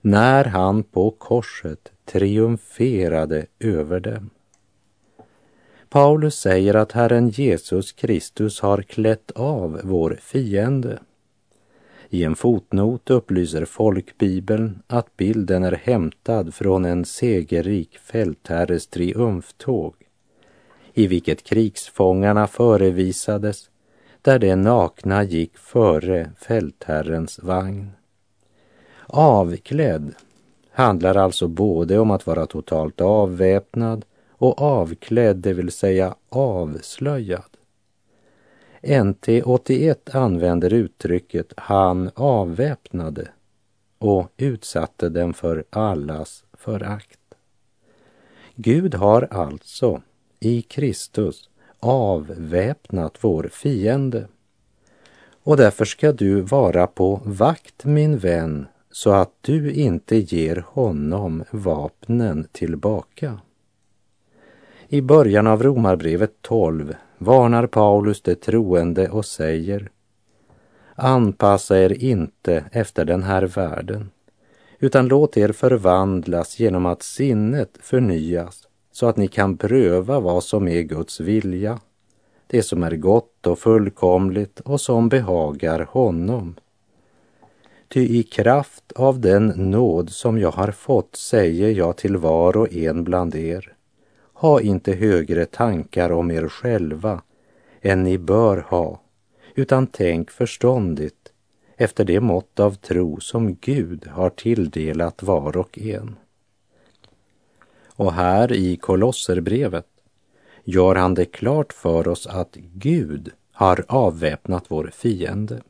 när 0.01 0.45
han 0.45 0.83
på 0.83 1.11
korset 1.11 1.91
triumferade 2.05 3.45
över 3.59 3.99
dem. 3.99 4.29
Paulus 5.89 6.35
säger 6.35 6.73
att 6.73 6.91
Herren 6.91 7.29
Jesus 7.29 7.91
Kristus 7.91 8.59
har 8.59 8.81
klätt 8.81 9.31
av 9.31 9.81
vår 9.83 10.17
fiende. 10.21 10.99
I 12.09 12.23
en 12.23 12.35
fotnot 12.35 13.09
upplyser 13.09 13.65
folkbibeln 13.65 14.81
att 14.87 15.17
bilden 15.17 15.63
är 15.63 15.81
hämtad 15.83 16.53
från 16.53 16.85
en 16.85 17.05
segerrik 17.05 17.97
fältherres 17.97 18.87
triumftåg 18.87 19.95
i 20.93 21.07
vilket 21.07 21.43
krigsfångarna 21.43 22.47
förevisades, 22.47 23.69
där 24.21 24.39
de 24.39 24.55
nakna 24.55 25.23
gick 25.23 25.57
före 25.57 26.31
fältherrens 26.37 27.39
vagn. 27.39 27.91
Avklädd 29.07 30.13
handlar 30.71 31.15
alltså 31.15 31.47
både 31.47 31.99
om 31.99 32.11
att 32.11 32.27
vara 32.27 32.45
totalt 32.45 33.01
avväpnad 33.01 34.05
och 34.31 34.61
avklädd, 34.61 35.37
det 35.37 35.53
vill 35.53 35.71
säga 35.71 36.15
avslöjad. 36.29 37.57
NT 39.03 39.27
81 39.45 40.15
använder 40.15 40.73
uttrycket 40.73 41.53
han 41.57 42.11
avväpnade 42.15 43.27
och 43.97 44.31
utsatte 44.37 45.09
dem 45.09 45.33
för 45.33 45.63
allas 45.69 46.43
förakt. 46.53 47.19
Gud 48.55 48.95
har 48.95 49.27
alltså 49.31 50.01
i 50.43 50.61
Kristus 50.61 51.49
avväpnat 51.79 53.17
vår 53.21 53.49
fiende. 53.51 54.27
Och 55.43 55.57
därför 55.57 55.85
ska 55.85 56.11
du 56.11 56.41
vara 56.41 56.87
på 56.87 57.21
vakt, 57.25 57.85
min 57.85 58.17
vän, 58.17 58.67
så 58.91 59.11
att 59.11 59.31
du 59.41 59.73
inte 59.73 60.17
ger 60.17 60.65
honom 60.67 61.43
vapnen 61.51 62.47
tillbaka. 62.51 63.39
I 64.87 65.01
början 65.01 65.47
av 65.47 65.63
Romarbrevet 65.63 66.41
12 66.41 66.95
varnar 67.17 67.67
Paulus 67.67 68.21
de 68.21 68.35
troende 68.35 69.09
och 69.09 69.25
säger 69.25 69.89
Anpassa 70.95 71.79
er 71.79 72.03
inte 72.03 72.63
efter 72.71 73.05
den 73.05 73.23
här 73.23 73.43
världen, 73.43 74.09
utan 74.79 75.07
låt 75.07 75.37
er 75.37 75.51
förvandlas 75.51 76.59
genom 76.59 76.85
att 76.85 77.03
sinnet 77.03 77.77
förnyas 77.81 78.67
så 78.91 79.07
att 79.07 79.17
ni 79.17 79.27
kan 79.27 79.57
pröva 79.57 80.19
vad 80.19 80.43
som 80.43 80.67
är 80.67 80.81
Guds 80.81 81.19
vilja, 81.19 81.79
det 82.47 82.63
som 82.63 82.83
är 82.83 82.95
gott 82.95 83.47
och 83.47 83.59
fullkomligt 83.59 84.59
och 84.59 84.81
som 84.81 85.09
behagar 85.09 85.87
honom. 85.89 86.55
Ty 87.87 88.19
i 88.19 88.23
kraft 88.23 88.91
av 88.91 89.19
den 89.19 89.47
nåd 89.47 90.09
som 90.09 90.39
jag 90.39 90.51
har 90.51 90.71
fått 90.71 91.15
säger 91.15 91.69
jag 91.69 91.97
till 91.97 92.17
var 92.17 92.57
och 92.57 92.73
en 92.73 93.03
bland 93.03 93.35
er, 93.35 93.73
ha 94.33 94.61
inte 94.61 94.93
högre 94.93 95.45
tankar 95.45 96.11
om 96.11 96.31
er 96.31 96.47
själva 96.47 97.21
än 97.81 98.03
ni 98.03 98.17
bör 98.17 98.57
ha, 98.57 99.01
utan 99.55 99.87
tänk 99.87 100.31
förståndigt 100.31 101.31
efter 101.77 102.05
det 102.05 102.19
mått 102.19 102.59
av 102.59 102.75
tro 102.75 103.19
som 103.19 103.55
Gud 103.55 104.07
har 104.07 104.29
tilldelat 104.29 105.23
var 105.23 105.57
och 105.57 105.79
en. 105.79 106.15
Och 107.95 108.13
här 108.13 108.53
i 108.53 108.77
Kolosserbrevet 108.77 109.87
gör 110.63 110.95
han 110.95 111.13
det 111.13 111.25
klart 111.25 111.73
för 111.73 112.07
oss 112.07 112.27
att 112.27 112.55
Gud 112.73 113.31
har 113.51 113.85
avväpnat 113.87 114.65
vår 114.67 114.91
fiende. 114.93 115.61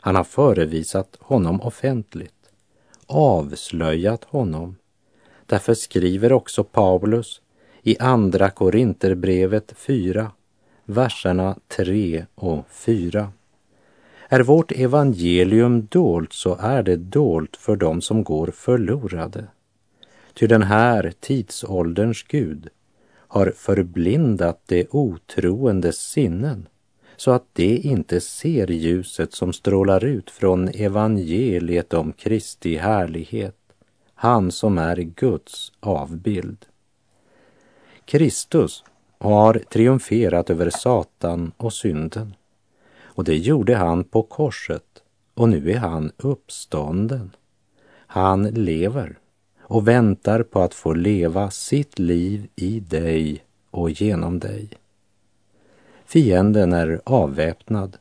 Han 0.00 0.16
har 0.16 0.24
förevisat 0.24 1.16
honom 1.20 1.60
offentligt, 1.60 2.50
avslöjat 3.06 4.24
honom. 4.24 4.76
Därför 5.46 5.74
skriver 5.74 6.32
också 6.32 6.64
Paulus 6.64 7.40
i 7.82 7.98
Andra 7.98 8.50
Korinterbrevet 8.50 9.72
4, 9.76 10.30
verserna 10.84 11.56
3 11.68 12.26
och 12.34 12.64
4. 12.70 13.32
Är 14.28 14.40
vårt 14.40 14.72
evangelium 14.72 15.86
dolt 15.90 16.32
så 16.32 16.56
är 16.60 16.82
det 16.82 16.96
dolt 16.96 17.56
för 17.56 17.76
dem 17.76 18.00
som 18.00 18.24
går 18.24 18.46
förlorade. 18.46 19.46
Ty 20.34 20.46
den 20.46 20.62
här 20.62 21.12
tidsålderns 21.20 22.22
Gud 22.22 22.68
har 23.16 23.52
förblindat 23.56 24.60
de 24.66 24.86
otroendes 24.90 25.96
sinnen 25.96 26.68
så 27.16 27.30
att 27.30 27.44
de 27.52 27.76
inte 27.76 28.20
ser 28.20 28.66
ljuset 28.66 29.32
som 29.32 29.52
strålar 29.52 30.04
ut 30.04 30.30
från 30.30 30.68
evangeliet 30.68 31.94
om 31.94 32.12
Kristi 32.12 32.76
härlighet, 32.76 33.56
han 34.14 34.52
som 34.52 34.78
är 34.78 34.96
Guds 34.96 35.72
avbild. 35.80 36.66
Kristus 38.04 38.84
har 39.18 39.54
triumferat 39.54 40.50
över 40.50 40.70
Satan 40.70 41.52
och 41.56 41.72
synden. 41.72 42.34
Och 43.02 43.24
det 43.24 43.36
gjorde 43.36 43.76
han 43.76 44.04
på 44.04 44.22
korset 44.22 45.02
och 45.34 45.48
nu 45.48 45.70
är 45.70 45.78
han 45.78 46.12
uppstånden. 46.16 47.30
Han 48.06 48.42
lever 48.42 49.18
och 49.66 49.88
väntar 49.88 50.42
på 50.42 50.60
att 50.60 50.74
få 50.74 50.94
leva 50.94 51.50
sitt 51.50 51.98
liv 51.98 52.48
i 52.56 52.80
dig 52.80 53.44
och 53.70 53.90
genom 53.90 54.38
dig. 54.38 54.68
Fienden 56.06 56.72
är 56.72 57.00
avväpnad, 57.04 57.96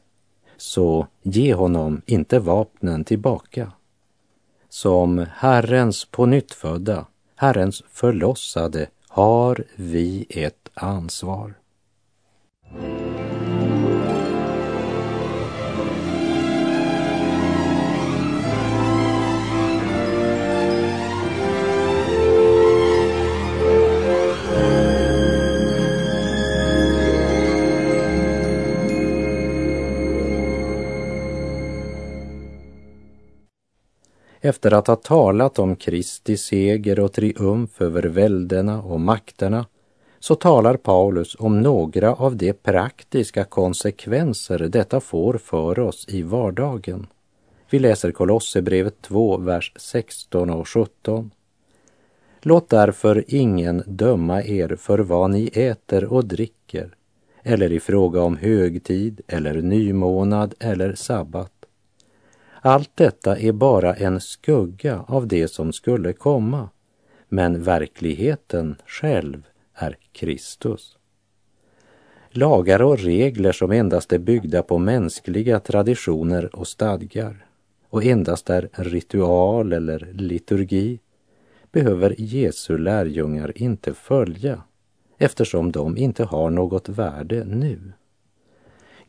så 0.57 1.07
ge 1.21 1.53
honom 1.53 2.01
inte 2.05 2.39
vapnen 2.39 3.03
tillbaka. 3.03 3.71
Som 4.69 5.25
Herrens 5.33 6.05
pånyttfödda, 6.05 7.05
Herrens 7.35 7.83
förlossade, 7.89 8.87
har 9.07 9.63
vi 9.75 10.25
ett 10.29 10.69
ansvar. 10.73 11.53
Efter 34.45 34.73
att 34.73 34.87
ha 34.87 34.95
talat 34.95 35.59
om 35.59 35.75
Kristi 35.75 36.37
seger 36.37 36.99
och 36.99 37.13
triumf 37.13 37.81
över 37.81 38.03
väldena 38.03 38.81
och 38.81 38.99
makterna 38.99 39.65
så 40.19 40.35
talar 40.35 40.77
Paulus 40.77 41.35
om 41.39 41.61
några 41.61 42.13
av 42.13 42.35
de 42.35 42.53
praktiska 42.53 43.43
konsekvenser 43.43 44.59
detta 44.59 44.99
får 44.99 45.37
för 45.37 45.79
oss 45.79 46.05
i 46.09 46.21
vardagen. 46.21 47.07
Vi 47.69 47.79
läser 47.79 48.11
Kolosserbrevet 48.11 49.01
2, 49.01 49.37
vers 49.37 49.73
16 49.75 50.49
och 50.49 50.67
17. 50.67 51.31
Låt 52.41 52.69
därför 52.69 53.23
ingen 53.27 53.83
döma 53.85 54.43
er 54.43 54.75
för 54.75 54.99
vad 54.99 55.29
ni 55.29 55.49
äter 55.53 56.05
och 56.05 56.25
dricker 56.25 56.95
eller 57.43 57.71
i 57.71 57.79
fråga 57.79 58.21
om 58.21 58.37
högtid 58.37 59.21
eller 59.27 59.61
nymånad 59.61 60.53
eller 60.59 60.95
sabbat 60.95 61.52
allt 62.65 62.91
detta 62.95 63.37
är 63.37 63.51
bara 63.51 63.93
en 63.93 64.21
skugga 64.21 65.05
av 65.07 65.27
det 65.27 65.47
som 65.47 65.73
skulle 65.73 66.13
komma, 66.13 66.69
men 67.29 67.63
verkligheten 67.63 68.75
själv 68.85 69.47
är 69.73 69.97
Kristus. 70.11 70.97
Lagar 72.29 72.81
och 72.81 72.99
regler 72.99 73.51
som 73.51 73.71
endast 73.71 74.13
är 74.13 74.19
byggda 74.19 74.63
på 74.63 74.77
mänskliga 74.77 75.59
traditioner 75.59 76.55
och 76.55 76.67
stadgar 76.67 77.45
och 77.89 78.03
endast 78.03 78.49
är 78.49 78.69
ritual 78.73 79.73
eller 79.73 80.09
liturgi 80.13 80.99
behöver 81.71 82.15
Jesu 82.17 82.77
lärjungar 82.77 83.61
inte 83.61 83.93
följa 83.93 84.61
eftersom 85.17 85.71
de 85.71 85.97
inte 85.97 86.23
har 86.23 86.49
något 86.49 86.89
värde 86.89 87.43
nu. 87.45 87.93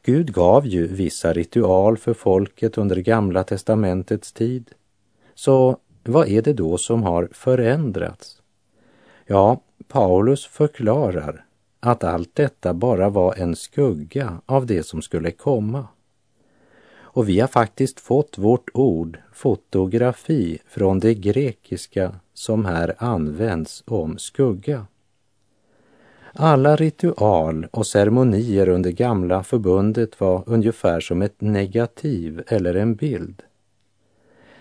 Gud 0.07 0.33
gav 0.33 0.67
ju 0.67 0.87
vissa 0.87 1.33
ritual 1.33 1.97
för 1.97 2.15
folket 2.15 2.79
under 2.79 2.97
Gamla 2.97 3.45
testamentets 3.45 4.33
tid. 4.33 4.71
Så 5.35 5.77
vad 6.05 6.29
är 6.29 6.43
det 6.43 6.53
då 6.53 6.79
som 6.79 7.03
har 7.03 7.29
förändrats? 7.33 8.43
Ja, 9.27 9.61
Paulus 9.89 10.47
förklarar 10.47 11.45
att 11.81 12.05
allt 12.05 12.35
detta 12.35 12.75
bara 12.75 13.09
var 13.09 13.35
en 13.35 13.57
skugga 13.57 14.41
av 14.47 14.67
det 14.67 14.83
som 14.83 15.03
skulle 15.03 15.31
komma. 15.31 15.89
Och 16.97 17.29
vi 17.29 17.41
har 17.41 17.49
faktiskt 17.49 18.01
fått 18.01 18.39
vårt 18.39 18.71
ord 18.75 19.19
fotografi 19.33 20.59
från 20.67 21.01
det 21.01 21.15
grekiska 21.15 22.17
som 22.35 22.65
här 22.65 22.95
används 22.99 23.83
om 23.87 24.19
skugga. 24.19 24.87
Alla 26.37 26.77
ritual 26.77 27.67
och 27.71 27.87
ceremonier 27.87 28.69
under 28.69 28.91
gamla 28.91 29.43
förbundet 29.43 30.21
var 30.21 30.45
ungefär 30.47 31.01
som 31.01 31.23
ett 31.23 31.41
negativ 31.41 32.43
eller 32.47 32.75
en 32.75 32.95
bild. 32.95 33.43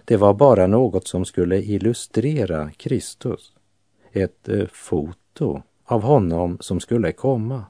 Det 0.05 0.17
var 0.17 0.33
bara 0.33 0.67
något 0.67 1.07
som 1.07 1.25
skulle 1.25 1.61
illustrera 1.61 2.71
Kristus, 2.71 3.53
ett 4.11 4.49
eh, 4.49 4.65
foto 4.71 5.61
av 5.85 6.01
honom 6.01 6.57
som 6.59 6.79
skulle 6.79 7.11
komma. 7.11 7.65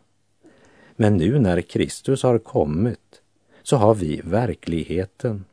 Men 0.96 1.18
nu 1.18 1.40
när 1.40 1.62
Kristus 1.62 2.24
har 2.24 2.38
kommit 2.38 3.22
så 3.64 3.78
har 3.78 3.96
vi 3.96 4.22
verkligheten. 4.24 5.46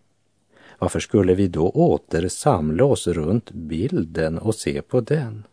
Varför 0.79 1.01
skulle 1.01 1.35
vi 1.35 1.49
då 1.49 1.71
åter 1.71 2.29
samla 2.29 2.85
oss 2.85 3.07
runt 3.07 3.51
bilden 3.51 4.39
och 4.39 4.55
se 4.55 4.83
på 4.83 5.01
den? 5.01 5.45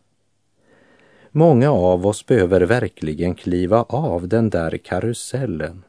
Många 1.38 1.70
av 1.70 2.06
oss 2.06 2.26
behöver 2.26 2.60
verkligen 2.60 3.34
kliva 3.34 3.82
av 3.82 4.28
den 4.28 4.50
där 4.50 4.78
karusellen 4.78 5.84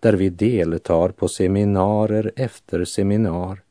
där 0.00 0.12
vi 0.12 0.28
deltar 0.28 1.08
på 1.08 1.28
seminarer 1.28 2.32
efter 2.36 2.84
seminar 2.84 3.62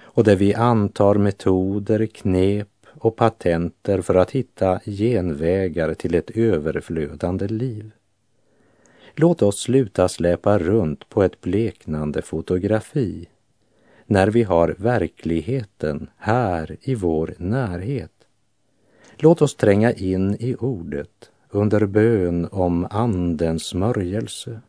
och 0.00 0.24
där 0.24 0.36
vi 0.36 0.54
antar 0.54 1.14
metoder, 1.14 2.06
knep 2.06 2.68
och 2.86 3.16
patenter 3.16 4.00
för 4.00 4.14
att 4.14 4.30
hitta 4.30 4.80
genvägar 4.86 5.94
till 5.94 6.14
ett 6.14 6.30
överflödande 6.30 7.48
liv. 7.48 7.90
Låt 9.14 9.42
oss 9.42 9.60
sluta 9.60 10.08
släpa 10.08 10.58
runt 10.58 11.08
på 11.08 11.22
ett 11.22 11.40
bleknande 11.40 12.22
fotografi 12.22 13.28
när 14.06 14.26
vi 14.26 14.42
har 14.42 14.74
verkligheten 14.78 16.10
här 16.16 16.76
i 16.80 16.94
vår 16.94 17.34
närhet. 17.38 18.10
Låt 19.16 19.42
oss 19.42 19.54
tränga 19.54 19.92
in 19.92 20.36
i 20.40 20.56
ordet 20.60 21.30
under 21.50 21.86
bön 21.86 22.48
om 22.50 22.86
Andens 22.90 23.64
smörjelse. 23.64 24.60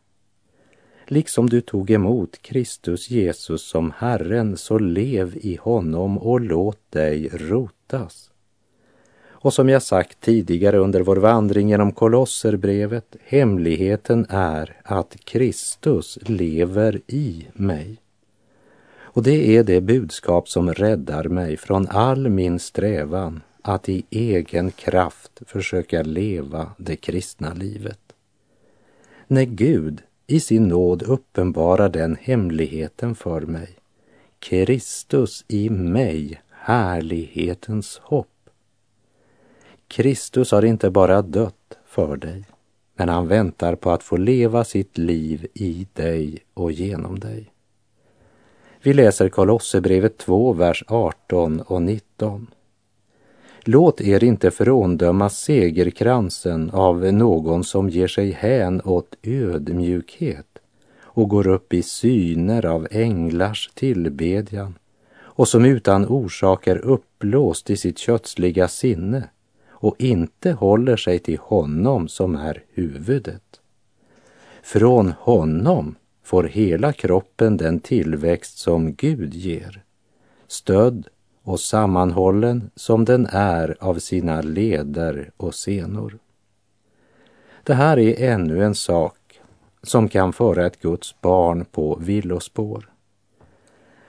Liksom 1.06 1.50
du 1.50 1.60
tog 1.60 1.90
emot 1.90 2.42
Kristus 2.42 3.10
Jesus 3.10 3.62
som 3.62 3.92
Herren, 3.98 4.56
så 4.56 4.78
lev 4.78 5.36
i 5.36 5.56
honom 5.62 6.18
och 6.18 6.40
låt 6.40 6.90
dig 6.90 7.28
rotas. 7.32 8.30
Och 9.28 9.54
som 9.54 9.68
jag 9.68 9.82
sagt 9.82 10.20
tidigare 10.20 10.78
under 10.78 11.00
vår 11.00 11.16
vandring 11.16 11.68
genom 11.68 11.92
Kolosserbrevet, 11.92 13.16
hemligheten 13.24 14.26
är 14.28 14.76
att 14.84 15.16
Kristus 15.24 16.18
lever 16.22 17.00
i 17.06 17.46
mig. 17.52 17.96
Och 18.98 19.22
det 19.22 19.56
är 19.56 19.64
det 19.64 19.80
budskap 19.80 20.48
som 20.48 20.74
räddar 20.74 21.24
mig 21.24 21.56
från 21.56 21.88
all 21.88 22.28
min 22.28 22.58
strävan 22.58 23.40
att 23.68 23.88
i 23.88 24.04
egen 24.10 24.70
kraft 24.70 25.42
försöka 25.46 26.02
leva 26.02 26.70
det 26.78 26.96
kristna 26.96 27.54
livet. 27.54 28.00
När 29.26 29.44
Gud 29.44 30.02
i 30.26 30.40
sin 30.40 30.68
nåd 30.68 31.02
uppenbarar 31.02 31.88
den 31.88 32.16
hemligheten 32.20 33.14
för 33.14 33.40
mig, 33.40 33.68
Kristus 34.38 35.44
i 35.48 35.70
mig, 35.70 36.42
härlighetens 36.50 37.98
hopp. 38.02 38.50
Kristus 39.88 40.50
har 40.50 40.64
inte 40.64 40.90
bara 40.90 41.22
dött 41.22 41.78
för 41.86 42.16
dig, 42.16 42.44
men 42.94 43.08
han 43.08 43.28
väntar 43.28 43.74
på 43.74 43.90
att 43.90 44.02
få 44.02 44.16
leva 44.16 44.64
sitt 44.64 44.98
liv 44.98 45.46
i 45.54 45.86
dig 45.92 46.38
och 46.54 46.72
genom 46.72 47.18
dig. 47.18 47.52
Vi 48.82 48.94
läser 48.94 49.28
Kolosserbrevet 49.28 50.18
2, 50.18 50.52
vers 50.52 50.84
18 50.88 51.60
och 51.60 51.82
19. 51.82 52.46
Låt 53.68 54.00
er 54.00 54.24
inte 54.24 54.50
fråndöma 54.50 55.28
segerkransen 55.30 56.70
av 56.70 57.12
någon 57.12 57.64
som 57.64 57.88
ger 57.88 58.06
sig 58.06 58.30
hän 58.30 58.80
åt 58.84 59.16
ödmjukhet 59.22 60.58
och 61.02 61.28
går 61.28 61.46
upp 61.46 61.74
i 61.74 61.82
syner 61.82 62.66
av 62.66 62.88
änglars 62.90 63.70
tillbedjan 63.74 64.78
och 65.18 65.48
som 65.48 65.64
utan 65.64 66.06
orsak 66.06 66.66
är 66.66 66.76
uppblåst 66.76 67.70
i 67.70 67.76
sitt 67.76 67.98
kötsliga 67.98 68.68
sinne 68.68 69.28
och 69.68 69.94
inte 69.98 70.52
håller 70.52 70.96
sig 70.96 71.18
till 71.18 71.38
honom 71.38 72.08
som 72.08 72.34
är 72.34 72.62
huvudet. 72.74 73.60
Från 74.62 75.12
honom 75.18 75.94
får 76.22 76.44
hela 76.44 76.92
kroppen 76.92 77.56
den 77.56 77.80
tillväxt 77.80 78.58
som 78.58 78.94
Gud 78.94 79.34
ger, 79.34 79.82
stödd 80.46 81.08
och 81.46 81.60
sammanhållen 81.60 82.70
som 82.74 83.04
den 83.04 83.26
är 83.30 83.76
av 83.80 83.98
sina 83.98 84.40
leder 84.42 85.30
och 85.36 85.54
senor. 85.54 86.18
Det 87.62 87.74
här 87.74 87.98
är 87.98 88.32
ännu 88.32 88.64
en 88.64 88.74
sak 88.74 89.40
som 89.82 90.08
kan 90.08 90.32
föra 90.32 90.66
ett 90.66 90.80
Guds 90.80 91.20
barn 91.20 91.64
på 91.64 91.98
villospår. 92.00 92.90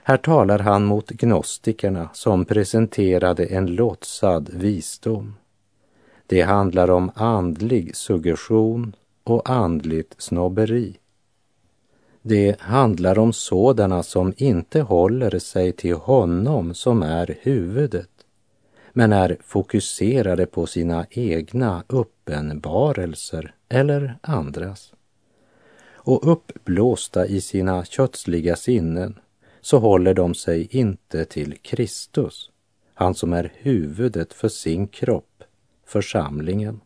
Här 0.04 0.17
talar 0.17 0.60
han 0.60 0.86
mot 0.86 1.10
gnostikerna 1.10 2.10
som 2.13 2.45
presenterade 2.45 3.45
en 3.45 3.65
låtsad 3.65 4.50
visdom. 4.54 5.36
Det 6.28 6.41
handlar 6.41 6.89
om 6.89 7.12
andlig 7.15 7.95
suggestion 7.95 8.95
och 9.23 9.50
andligt 9.50 10.15
snobberi. 10.17 10.97
Det 12.30 12.56
handlar 12.60 13.20
om 13.20 13.34
sådana 13.34 14.04
som 14.04 14.34
inte 14.38 14.82
håller 14.82 15.40
sig 15.40 15.72
till 15.72 15.96
honom 15.96 16.74
som 16.74 17.04
är 17.04 17.38
huvudet, 17.42 18.10
men 18.94 19.13
är 19.13 19.38
fokuserade 19.42 20.46
på 20.46 20.66
sina 20.66 21.06
egna 21.10 21.84
uppenbarelser 21.88 23.56
eller 23.70 24.18
andras. 24.22 24.94
Och 25.94 26.32
uppblåsta 26.32 27.28
i 27.28 27.42
sina 27.42 27.86
kötsliga 27.86 28.56
sinnen 28.56 29.20
så 29.62 29.80
håller 29.80 30.13
de 30.13 30.36
sig 30.36 30.68
inte 30.72 31.26
till 31.26 31.58
Kristus, 31.62 32.50
han 32.94 33.16
som 33.16 33.34
är 33.34 33.54
huvudet 33.56 34.34
för 34.34 34.50
sin 34.50 34.88
kropp, 34.88 35.44
församlingen. 35.86 36.82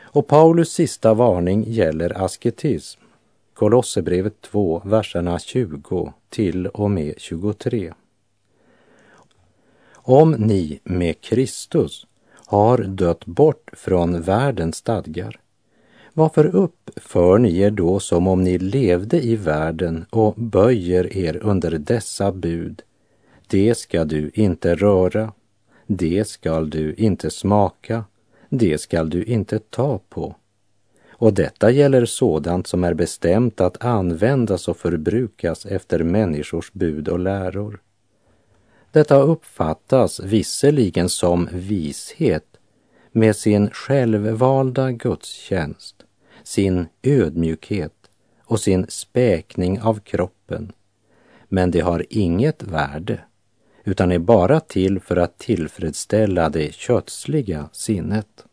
Och 0.00 0.26
Paulus 0.26 0.72
sista 0.72 1.14
varning 1.14 1.64
gäller 1.66 2.24
asketism 2.24 3.00
Kolosserbrevet 3.60 4.40
2, 4.40 4.82
verserna 4.84 5.38
20 5.38 6.12
till 6.28 6.66
och 6.66 6.90
med 6.90 7.14
23. 7.18 7.92
Om 9.94 10.30
ni 10.30 10.80
med 10.84 11.20
Kristus 11.20 12.06
har 12.46 12.78
dött 12.78 13.26
bort 13.26 13.70
från 13.72 14.22
världens 14.22 14.76
stadgar, 14.76 15.40
varför 16.12 16.46
uppför 16.46 17.38
ni 17.38 17.58
er 17.58 17.70
då 17.70 18.00
som 18.00 18.26
om 18.26 18.44
ni 18.44 18.58
levde 18.58 19.20
i 19.22 19.36
världen 19.36 20.06
och 20.10 20.34
böjer 20.34 21.16
er 21.16 21.36
under 21.42 21.70
dessa 21.70 22.32
bud? 22.32 22.82
Det 23.46 23.74
ska 23.78 24.04
du 24.04 24.30
inte 24.34 24.74
röra, 24.74 25.32
det 25.86 26.28
skall 26.28 26.70
du 26.70 26.94
inte 26.94 27.30
smaka, 27.30 28.04
det 28.48 28.80
skall 28.80 29.10
du 29.10 29.24
inte 29.24 29.58
ta 29.58 30.00
på 30.08 30.34
och 31.20 31.34
detta 31.34 31.70
gäller 31.70 32.04
sådant 32.04 32.66
som 32.66 32.84
är 32.84 32.94
bestämt 32.94 33.60
att 33.60 33.84
användas 33.84 34.68
och 34.68 34.76
förbrukas 34.76 35.66
efter 35.66 36.02
människors 36.02 36.72
bud 36.72 37.08
och 37.08 37.18
läror. 37.18 37.80
Detta 38.92 39.16
uppfattas 39.16 40.20
visserligen 40.20 41.08
som 41.08 41.48
vishet 41.52 42.46
med 43.12 43.36
sin 43.36 43.70
självvalda 43.70 44.92
gudstjänst, 44.92 45.96
sin 46.42 46.86
ödmjukhet 47.02 48.10
och 48.44 48.60
sin 48.60 48.86
späkning 48.88 49.80
av 49.80 50.00
kroppen. 50.00 50.72
Men 51.48 51.70
det 51.70 51.80
har 51.80 52.06
inget 52.10 52.62
värde, 52.62 53.20
utan 53.84 54.12
är 54.12 54.18
bara 54.18 54.60
till 54.60 55.00
för 55.00 55.16
att 55.16 55.38
tillfredsställa 55.38 56.48
det 56.48 56.74
kötsliga 56.74 57.68
sinnet. 57.72 58.44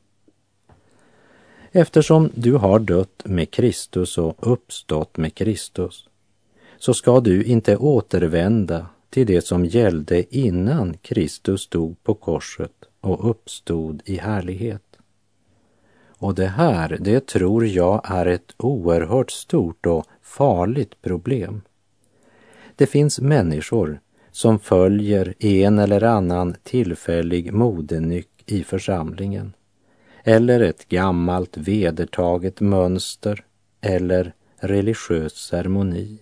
Eftersom 1.72 2.30
du 2.36 2.54
har 2.54 2.80
dött 2.80 3.22
med 3.26 3.52
Kristus 3.52 4.18
och 4.18 4.36
uppstått 4.40 5.18
med 5.18 5.36
Kristus 5.36 6.10
så 6.78 6.94
ska 6.94 7.20
du 7.20 7.44
inte 7.44 7.78
återvända 7.78 8.86
till 9.10 9.28
det 9.28 9.42
som 9.42 9.66
gällde 9.66 10.38
innan 10.38 10.98
Kristus 11.02 11.62
stod 11.62 12.04
på 12.04 12.14
korset 12.14 12.72
och 13.02 13.30
uppstod 13.30 14.02
i 14.06 14.18
härlighet. 14.18 14.84
Och 16.20 16.36
det 16.36 16.48
här, 16.48 16.98
det 17.02 17.28
tror 17.28 17.66
jag 17.66 18.02
är 18.04 18.26
ett 18.26 18.54
oerhört 18.58 19.32
stort 19.32 19.86
och 19.86 20.06
farligt 20.22 21.02
problem. 21.02 21.62
Det 22.76 22.88
finns 22.88 23.20
människor 23.20 24.00
som 24.32 24.60
följer 24.60 25.34
en 25.40 25.80
eller 25.80 26.04
annan 26.04 26.56
tillfällig 26.64 27.54
modenyck 27.54 28.30
i 28.46 28.64
församlingen 28.64 29.54
eller 30.28 30.60
ett 30.60 30.88
gammalt 30.88 31.58
vedertaget 31.58 32.62
mönster 32.62 33.46
eller 33.82 34.34
religiös 34.60 35.34
ceremoni. 35.34 36.20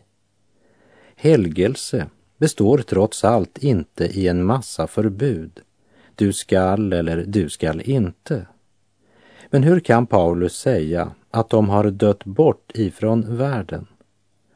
Helgelse 1.16 2.08
består 2.38 2.78
trots 2.78 3.24
allt 3.24 3.58
inte 3.58 4.06
i 4.06 4.28
en 4.28 4.44
massa 4.44 4.88
förbud. 4.88 5.60
Du 6.16 6.34
skall 6.34 6.94
eller 6.94 7.24
du 7.28 7.50
skall 7.50 7.82
inte. 7.82 8.48
Men 9.50 9.64
hur 9.64 9.80
kan 9.80 10.08
Paulus 10.08 10.56
säga 10.56 11.12
att 11.32 11.50
de 11.50 11.70
har 11.70 11.92
dött 11.92 12.26
bort 12.26 12.72
ifrån 12.74 13.38
världen? 13.38 13.88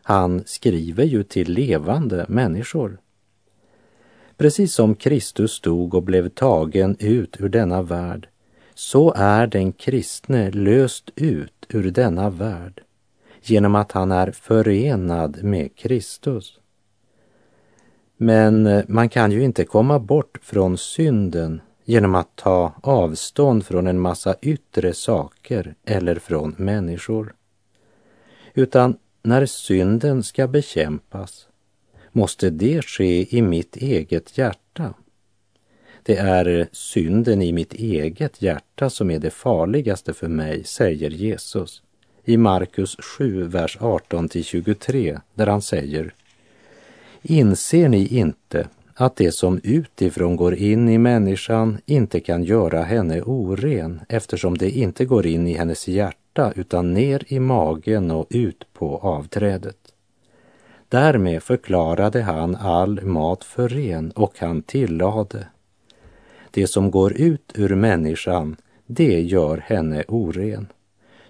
Han 0.04 0.44
skriver 0.46 1.04
ju 1.04 1.24
till 1.24 1.54
levande 1.54 2.26
människor. 2.30 3.00
Precis 4.38 4.74
som 4.74 4.96
Kristus 4.96 5.52
stod 5.52 5.94
och 5.94 6.04
blev 6.04 6.30
tagen 6.30 6.96
ut 7.00 7.38
ur 7.40 7.50
denna 7.50 7.82
värld 7.82 8.28
så 8.80 9.14
är 9.16 9.48
den 9.48 9.72
kristne 9.72 10.52
löst 10.52 11.10
ut 11.16 11.66
ur 11.70 11.92
denna 11.92 12.30
värld 12.30 12.84
genom 13.42 13.76
att 13.76 13.92
han 13.92 14.12
är 14.12 14.32
förenad 14.32 15.44
med 15.44 15.76
Kristus. 15.76 16.60
Men 18.18 18.68
eh, 18.68 18.84
man 18.88 19.10
kan 19.10 19.32
ju 19.32 19.44
inte 19.44 19.66
komma 19.66 20.00
bort 20.00 20.40
från 20.42 20.78
synden 20.78 21.62
genom 21.86 22.16
att 22.16 22.36
ta 22.36 22.74
avstånd 22.82 23.66
från 23.66 23.88
en 23.88 24.00
massa 24.00 24.36
yttre 24.42 24.94
saker 24.94 25.76
eller 25.86 26.16
från 26.16 26.56
människor. 26.58 27.34
Utan 28.54 28.98
när 29.24 29.46
synden 29.46 30.24
ska 30.24 30.48
bekämpas 30.48 31.48
måste 32.12 32.50
det 32.50 32.82
ske 32.86 33.38
i 33.38 33.42
mitt 33.42 33.76
eget 33.76 34.38
hjärta 34.38 34.94
det 36.10 36.18
är 36.18 36.68
synden 36.72 37.42
i 37.42 37.52
mitt 37.52 37.74
eget 37.74 38.42
hjärta 38.42 38.90
som 38.90 39.12
är 39.12 39.20
det 39.20 39.30
farligaste 39.30 40.14
för 40.14 40.28
mig, 40.28 40.64
säger 40.64 41.10
Jesus 41.10 41.82
i 42.26 42.38
Markus 42.38 42.96
7, 43.00 43.44
vers 43.44 43.78
18-23, 43.78 45.20
där 45.34 45.48
han 45.48 45.62
säger 45.62 46.14
Inser 47.22 47.90
ni 47.90 48.08
inte 48.08 48.68
att 48.94 49.16
det 49.16 49.32
som 49.32 49.60
utifrån 49.64 50.36
går 50.36 50.56
in 50.56 50.90
i 50.90 50.98
människan 50.98 51.78
inte 51.86 52.20
kan 52.20 52.44
göra 52.44 52.84
henne 52.84 53.22
oren 53.22 54.02
eftersom 54.10 54.58
det 54.58 54.70
inte 54.70 55.06
går 55.06 55.26
in 55.26 55.48
i 55.48 55.54
hennes 55.54 55.88
hjärta 55.88 56.54
utan 56.56 56.94
ner 56.94 57.24
i 57.28 57.40
magen 57.40 58.12
och 58.12 58.28
ut 58.30 58.66
på 58.74 58.98
avträdet. 58.98 59.94
Därmed 60.88 61.44
förklarade 61.44 62.22
han 62.22 62.56
all 62.56 63.02
mat 63.02 63.44
för 63.44 63.70
ren 63.70 64.12
och 64.12 64.34
han 64.40 64.62
tillade 64.62 65.46
det 66.52 66.68
som 66.68 66.92
går 66.92 67.14
ut 67.14 67.52
ur 67.56 67.76
människan, 67.76 68.56
det 68.86 69.22
gör 69.22 69.58
henne 69.58 70.04
oren. 70.08 70.68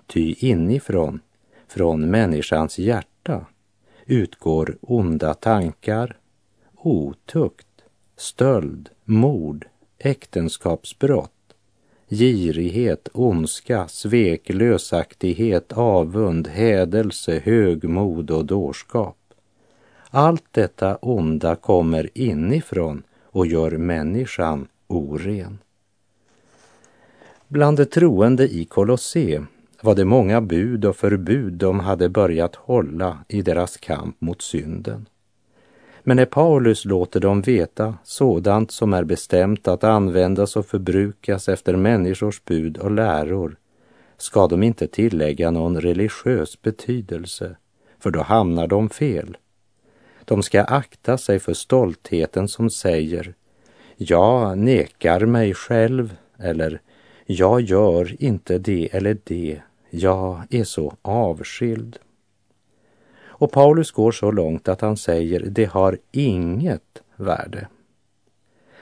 Ty 0.08 0.36
inifrån, 0.38 1.20
från 1.68 2.10
människans 2.10 2.80
hjärta, 2.80 3.46
utgår 4.06 4.78
onda 4.82 5.34
tankar, 5.34 6.18
otukt, 6.76 7.68
stöld, 8.18 8.90
mord, 9.04 9.66
äktenskapsbrott, 9.98 11.32
girighet, 12.10 13.10
ondska, 13.14 13.88
svek, 13.88 14.50
lösaktighet, 14.50 15.74
avund, 15.74 16.48
hädelse, 16.48 17.42
högmod 17.46 18.32
och 18.32 18.46
dårskap. 18.46 19.18
Allt 20.10 20.46
detta 20.52 20.96
onda 20.96 21.56
kommer 21.56 22.10
inifrån 22.14 23.04
och 23.24 23.48
gör 23.48 23.72
människan 23.72 24.68
oren. 24.89 25.60
Bland 27.47 27.78
de 27.78 27.86
troende 27.86 28.47
i 28.47 28.65
Kolosse 28.65 29.45
var 29.82 29.95
det 29.95 30.06
många 30.06 30.41
bud 30.41 30.86
och 30.86 30.95
förbud 30.95 31.54
de 31.54 31.80
hade 31.80 32.10
börjat 32.10 32.56
hålla 32.56 33.17
i 33.28 33.41
deras 33.41 33.78
kamp 33.78 34.21
mot 34.21 34.41
synden. 34.41 35.10
Men 36.04 36.17
när 36.17 36.25
Paulus 36.25 36.86
låter 36.86 37.19
dem 37.19 37.41
veta 37.41 37.95
sådant 38.04 38.71
som 38.71 38.93
är 38.93 39.04
bestämt 39.04 39.67
att 39.67 39.84
användas 39.84 40.56
och 40.56 40.65
förbrukas 40.65 41.49
efter 41.49 41.75
människors 41.75 42.43
bud 42.43 42.78
och 42.78 42.91
läror 42.91 43.56
ska 44.17 44.47
de 44.47 44.63
inte 44.63 44.88
tillägga 44.88 45.52
någon 45.52 45.82
religiös 45.82 46.62
betydelse, 46.62 47.56
för 47.99 48.12
då 48.12 48.21
hamnar 48.21 48.67
de 48.67 48.89
fel. 48.89 49.38
De 50.25 50.43
ska 50.43 50.63
akta 50.63 51.17
sig 51.17 51.39
för 51.39 51.54
stoltheten 51.54 52.47
som 52.47 52.69
säger 52.69 53.34
jag 54.02 54.58
nekar 54.58 55.26
mig 55.26 55.54
själv 55.54 56.16
eller 56.38 56.82
jag 57.26 57.62
gör 57.62 58.24
inte 58.24 58.58
det 58.58 58.90
eller 58.92 59.18
det, 59.24 59.62
jag 59.90 60.44
är 60.50 60.64
så 60.64 60.94
avskild. 61.02 62.00
Och 63.22 63.52
Paulus 63.52 63.92
går 63.92 64.12
så 64.12 64.32
långt 64.32 64.68
att 64.68 64.82
han 64.82 64.98
säger 64.98 65.40
det 65.40 65.66
har 65.66 65.98
inget 66.12 67.02
värde. 67.16 67.68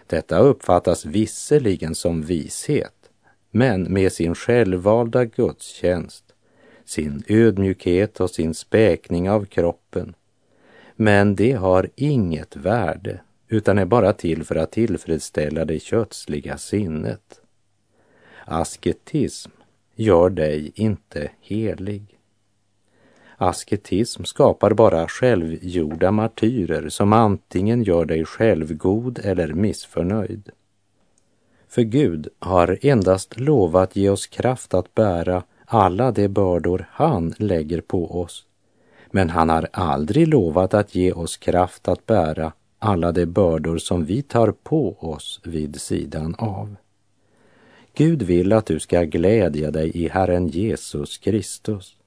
Detta 0.08 0.40
uppfattas 0.40 1.06
visserligen 1.06 1.96
som 1.96 2.22
vishet, 2.22 3.10
men 3.52 3.84
med 3.84 4.12
sin 4.12 4.36
självvalda 4.36 5.26
gudstjänst, 5.26 6.24
sin 6.86 7.24
ödmjukhet 7.28 8.20
och 8.20 8.30
sin 8.30 8.54
späkning 8.54 9.30
av 9.30 9.46
kroppen. 9.46 10.14
Men 10.96 11.36
det 11.36 11.52
har 11.52 11.90
inget 11.96 12.56
värde, 12.56 13.22
utan 13.48 13.78
är 13.78 13.86
bara 13.86 14.14
till 14.14 14.44
för 14.44 14.56
att 14.56 14.72
tillfredsställa 14.72 15.66
det 15.66 15.80
kötsliga 15.80 16.58
sinnet. 16.58 17.42
Asketism 18.46 19.52
gör 19.96 20.30
dig 20.30 20.72
inte 20.76 21.32
helig. 21.42 22.20
Asketism 23.38 24.24
skapar 24.24 24.74
bara 24.74 25.08
självgjorda 25.08 26.12
martyrer 26.12 26.90
som 26.90 27.14
antingen 27.14 27.84
gör 27.84 28.06
dig 28.06 28.26
självgod 28.26 29.20
eller 29.24 29.54
missförnöjd. 29.54 30.50
För 31.68 31.82
Gud 31.82 32.28
har 32.40 32.78
endast 32.82 33.40
lovat 33.40 33.96
ge 33.96 34.10
oss 34.10 34.28
kraft 34.28 34.74
att 34.74 34.96
bära 34.96 35.44
alla 35.66 36.12
de 36.12 36.28
bördor 36.28 36.86
han 36.92 37.34
lägger 37.38 37.82
på 37.82 38.22
oss. 38.22 38.46
Men 39.12 39.30
han 39.30 39.50
har 39.50 39.68
aldrig 39.74 40.28
lovat 40.28 40.74
att 40.74 40.96
ge 40.96 41.12
oss 41.12 41.38
kraft 41.38 41.88
att 41.88 42.06
bära 42.06 42.52
alla 42.80 43.12
de 43.12 43.26
bördor 43.26 43.78
som 43.78 44.06
vi 44.06 44.22
tar 44.22 44.52
på 44.52 44.98
oss 45.00 45.42
vid 45.44 45.82
sidan 45.82 46.36
av. 46.38 46.76
Gud 47.94 48.22
vill 48.22 48.54
att 48.54 48.66
du 48.66 48.80
ska 48.80 49.04
glädja 49.04 49.72
dig 49.72 49.92
i 49.98 50.08
Herren 50.08 50.48
Jesus 50.48 51.18
Kristus 51.18 51.98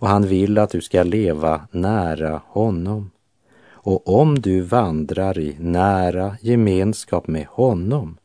och 0.00 0.08
han 0.08 0.26
vill 0.26 0.58
att 0.58 0.70
du 0.70 0.80
ska 0.80 1.02
leva 1.02 1.68
nära 1.70 2.42
honom. 2.46 3.10
Och 3.82 4.20
om 4.20 4.40
du 4.40 4.60
vandrar 4.60 5.38
i 5.38 5.56
nära 5.58 6.36
gemenskap 6.40 7.26
med 7.26 7.46
honom 7.46 8.16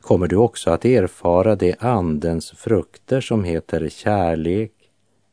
kommer 0.00 0.28
du 0.28 0.36
också 0.36 0.70
att 0.70 0.84
erfara 0.84 1.56
de 1.56 1.74
andens 1.78 2.50
frukter 2.50 3.20
som 3.20 3.44
heter 3.44 3.88
kärlek, 3.88 4.72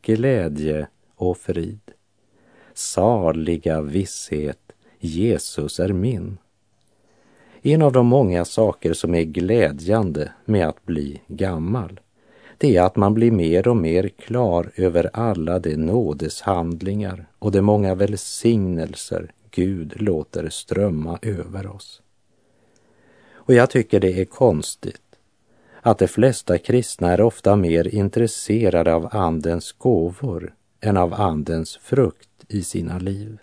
glädje 0.02 0.88
och 1.16 1.38
frid. 1.38 1.80
Saliga 2.74 3.82
visshet, 3.82 4.63
Jesus 5.06 5.80
är 5.80 5.90
min. 5.90 6.38
En 7.62 7.82
av 7.82 7.92
de 7.92 8.06
många 8.06 8.46
saker 8.46 8.94
som 8.94 9.16
är 9.16 9.24
glädjande 9.24 10.32
med 10.46 10.68
att 10.68 10.86
bli 10.86 11.22
gammal, 11.28 12.00
det 12.58 12.78
är 12.78 12.82
att 12.82 12.96
man 12.96 13.14
blir 13.14 13.32
mer 13.32 13.68
och 13.68 13.78
mer 13.78 14.10
klar 14.10 14.72
över 14.76 15.10
alla 15.14 15.60
de 15.60 15.76
nådeshandlingar 15.76 17.26
och 17.40 17.52
de 17.52 17.62
många 17.62 17.96
välsignelser 17.96 19.32
Gud 19.52 20.02
låter 20.02 20.50
strömma 20.50 21.20
över 21.22 21.68
oss. 21.68 22.02
Och 23.34 23.54
jag 23.54 23.70
tycker 23.70 24.00
det 24.00 24.22
är 24.22 24.26
konstigt 24.26 25.02
att 25.82 26.00
de 26.00 26.08
flesta 26.08 26.58
kristna 26.58 27.12
är 27.12 27.22
ofta 27.22 27.56
mer 27.56 27.96
intresserade 27.96 28.94
av 28.94 29.10
Andens 29.12 29.72
gåvor 29.72 30.54
än 30.82 30.98
av 30.98 31.14
Andens 31.14 31.78
frukt 31.78 32.30
i 32.48 32.64
sina 32.64 33.00
liv. 33.00 33.38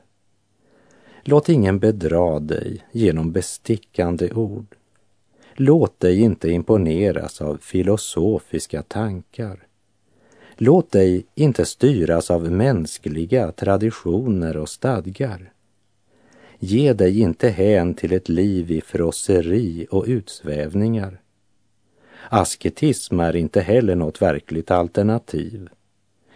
Låt 1.22 1.48
ingen 1.48 1.78
bedra 1.78 2.40
dig 2.40 2.84
genom 2.92 3.32
bestickande 3.32 4.32
ord. 4.32 4.76
Låt 5.54 6.00
dig 6.00 6.20
inte 6.20 6.50
imponeras 6.50 7.40
av 7.40 7.56
filosofiska 7.56 8.82
tankar. 8.82 9.66
Låt 10.56 10.92
dig 10.92 11.26
inte 11.34 11.64
styras 11.64 12.30
av 12.30 12.50
mänskliga 12.50 13.52
traditioner 13.52 14.56
och 14.56 14.68
stadgar. 14.68 15.52
Ge 16.58 16.92
dig 16.92 17.20
inte 17.20 17.48
hän 17.48 17.94
till 17.94 18.12
ett 18.12 18.28
liv 18.28 18.70
i 18.70 18.80
frosseri 18.80 19.86
och 19.90 20.04
utsvävningar. 20.06 21.20
Asketism 22.28 23.20
är 23.20 23.36
inte 23.36 23.60
heller 23.60 23.94
något 23.94 24.22
verkligt 24.22 24.70
alternativ, 24.70 25.68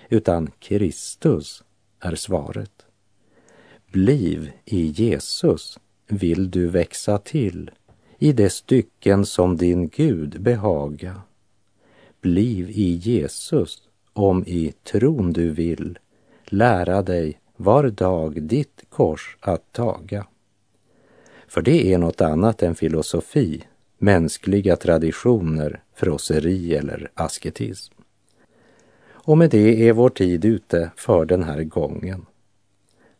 utan 0.08 0.50
Kristus 0.58 1.62
är 2.00 2.14
svaret. 2.14 2.86
Bliv 3.94 4.50
i 4.64 4.86
Jesus 4.86 5.78
vill 6.08 6.50
du 6.50 6.68
växa 6.68 7.18
till 7.18 7.70
i 8.18 8.32
de 8.32 8.50
stycken 8.50 9.26
som 9.26 9.56
din 9.56 9.88
Gud 9.88 10.40
behaga. 10.40 11.22
Bliv 12.20 12.70
i 12.70 12.92
Jesus 12.92 13.82
om 14.12 14.44
i 14.46 14.72
tron 14.82 15.32
du 15.32 15.50
vill 15.50 15.98
lära 16.44 17.02
dig 17.02 17.40
var 17.56 17.90
dag 17.90 18.42
ditt 18.42 18.84
kors 18.88 19.36
att 19.40 19.72
taga. 19.72 20.26
För 21.48 21.62
det 21.62 21.92
är 21.92 21.98
något 21.98 22.20
annat 22.20 22.62
än 22.62 22.74
filosofi, 22.74 23.64
mänskliga 23.98 24.76
traditioner, 24.76 25.82
frosseri 25.94 26.74
eller 26.74 27.10
asketism. 27.14 27.94
Och 29.06 29.38
med 29.38 29.50
det 29.50 29.88
är 29.88 29.92
vår 29.92 30.10
tid 30.10 30.44
ute 30.44 30.90
för 30.96 31.24
den 31.24 31.42
här 31.42 31.62
gången. 31.62 32.26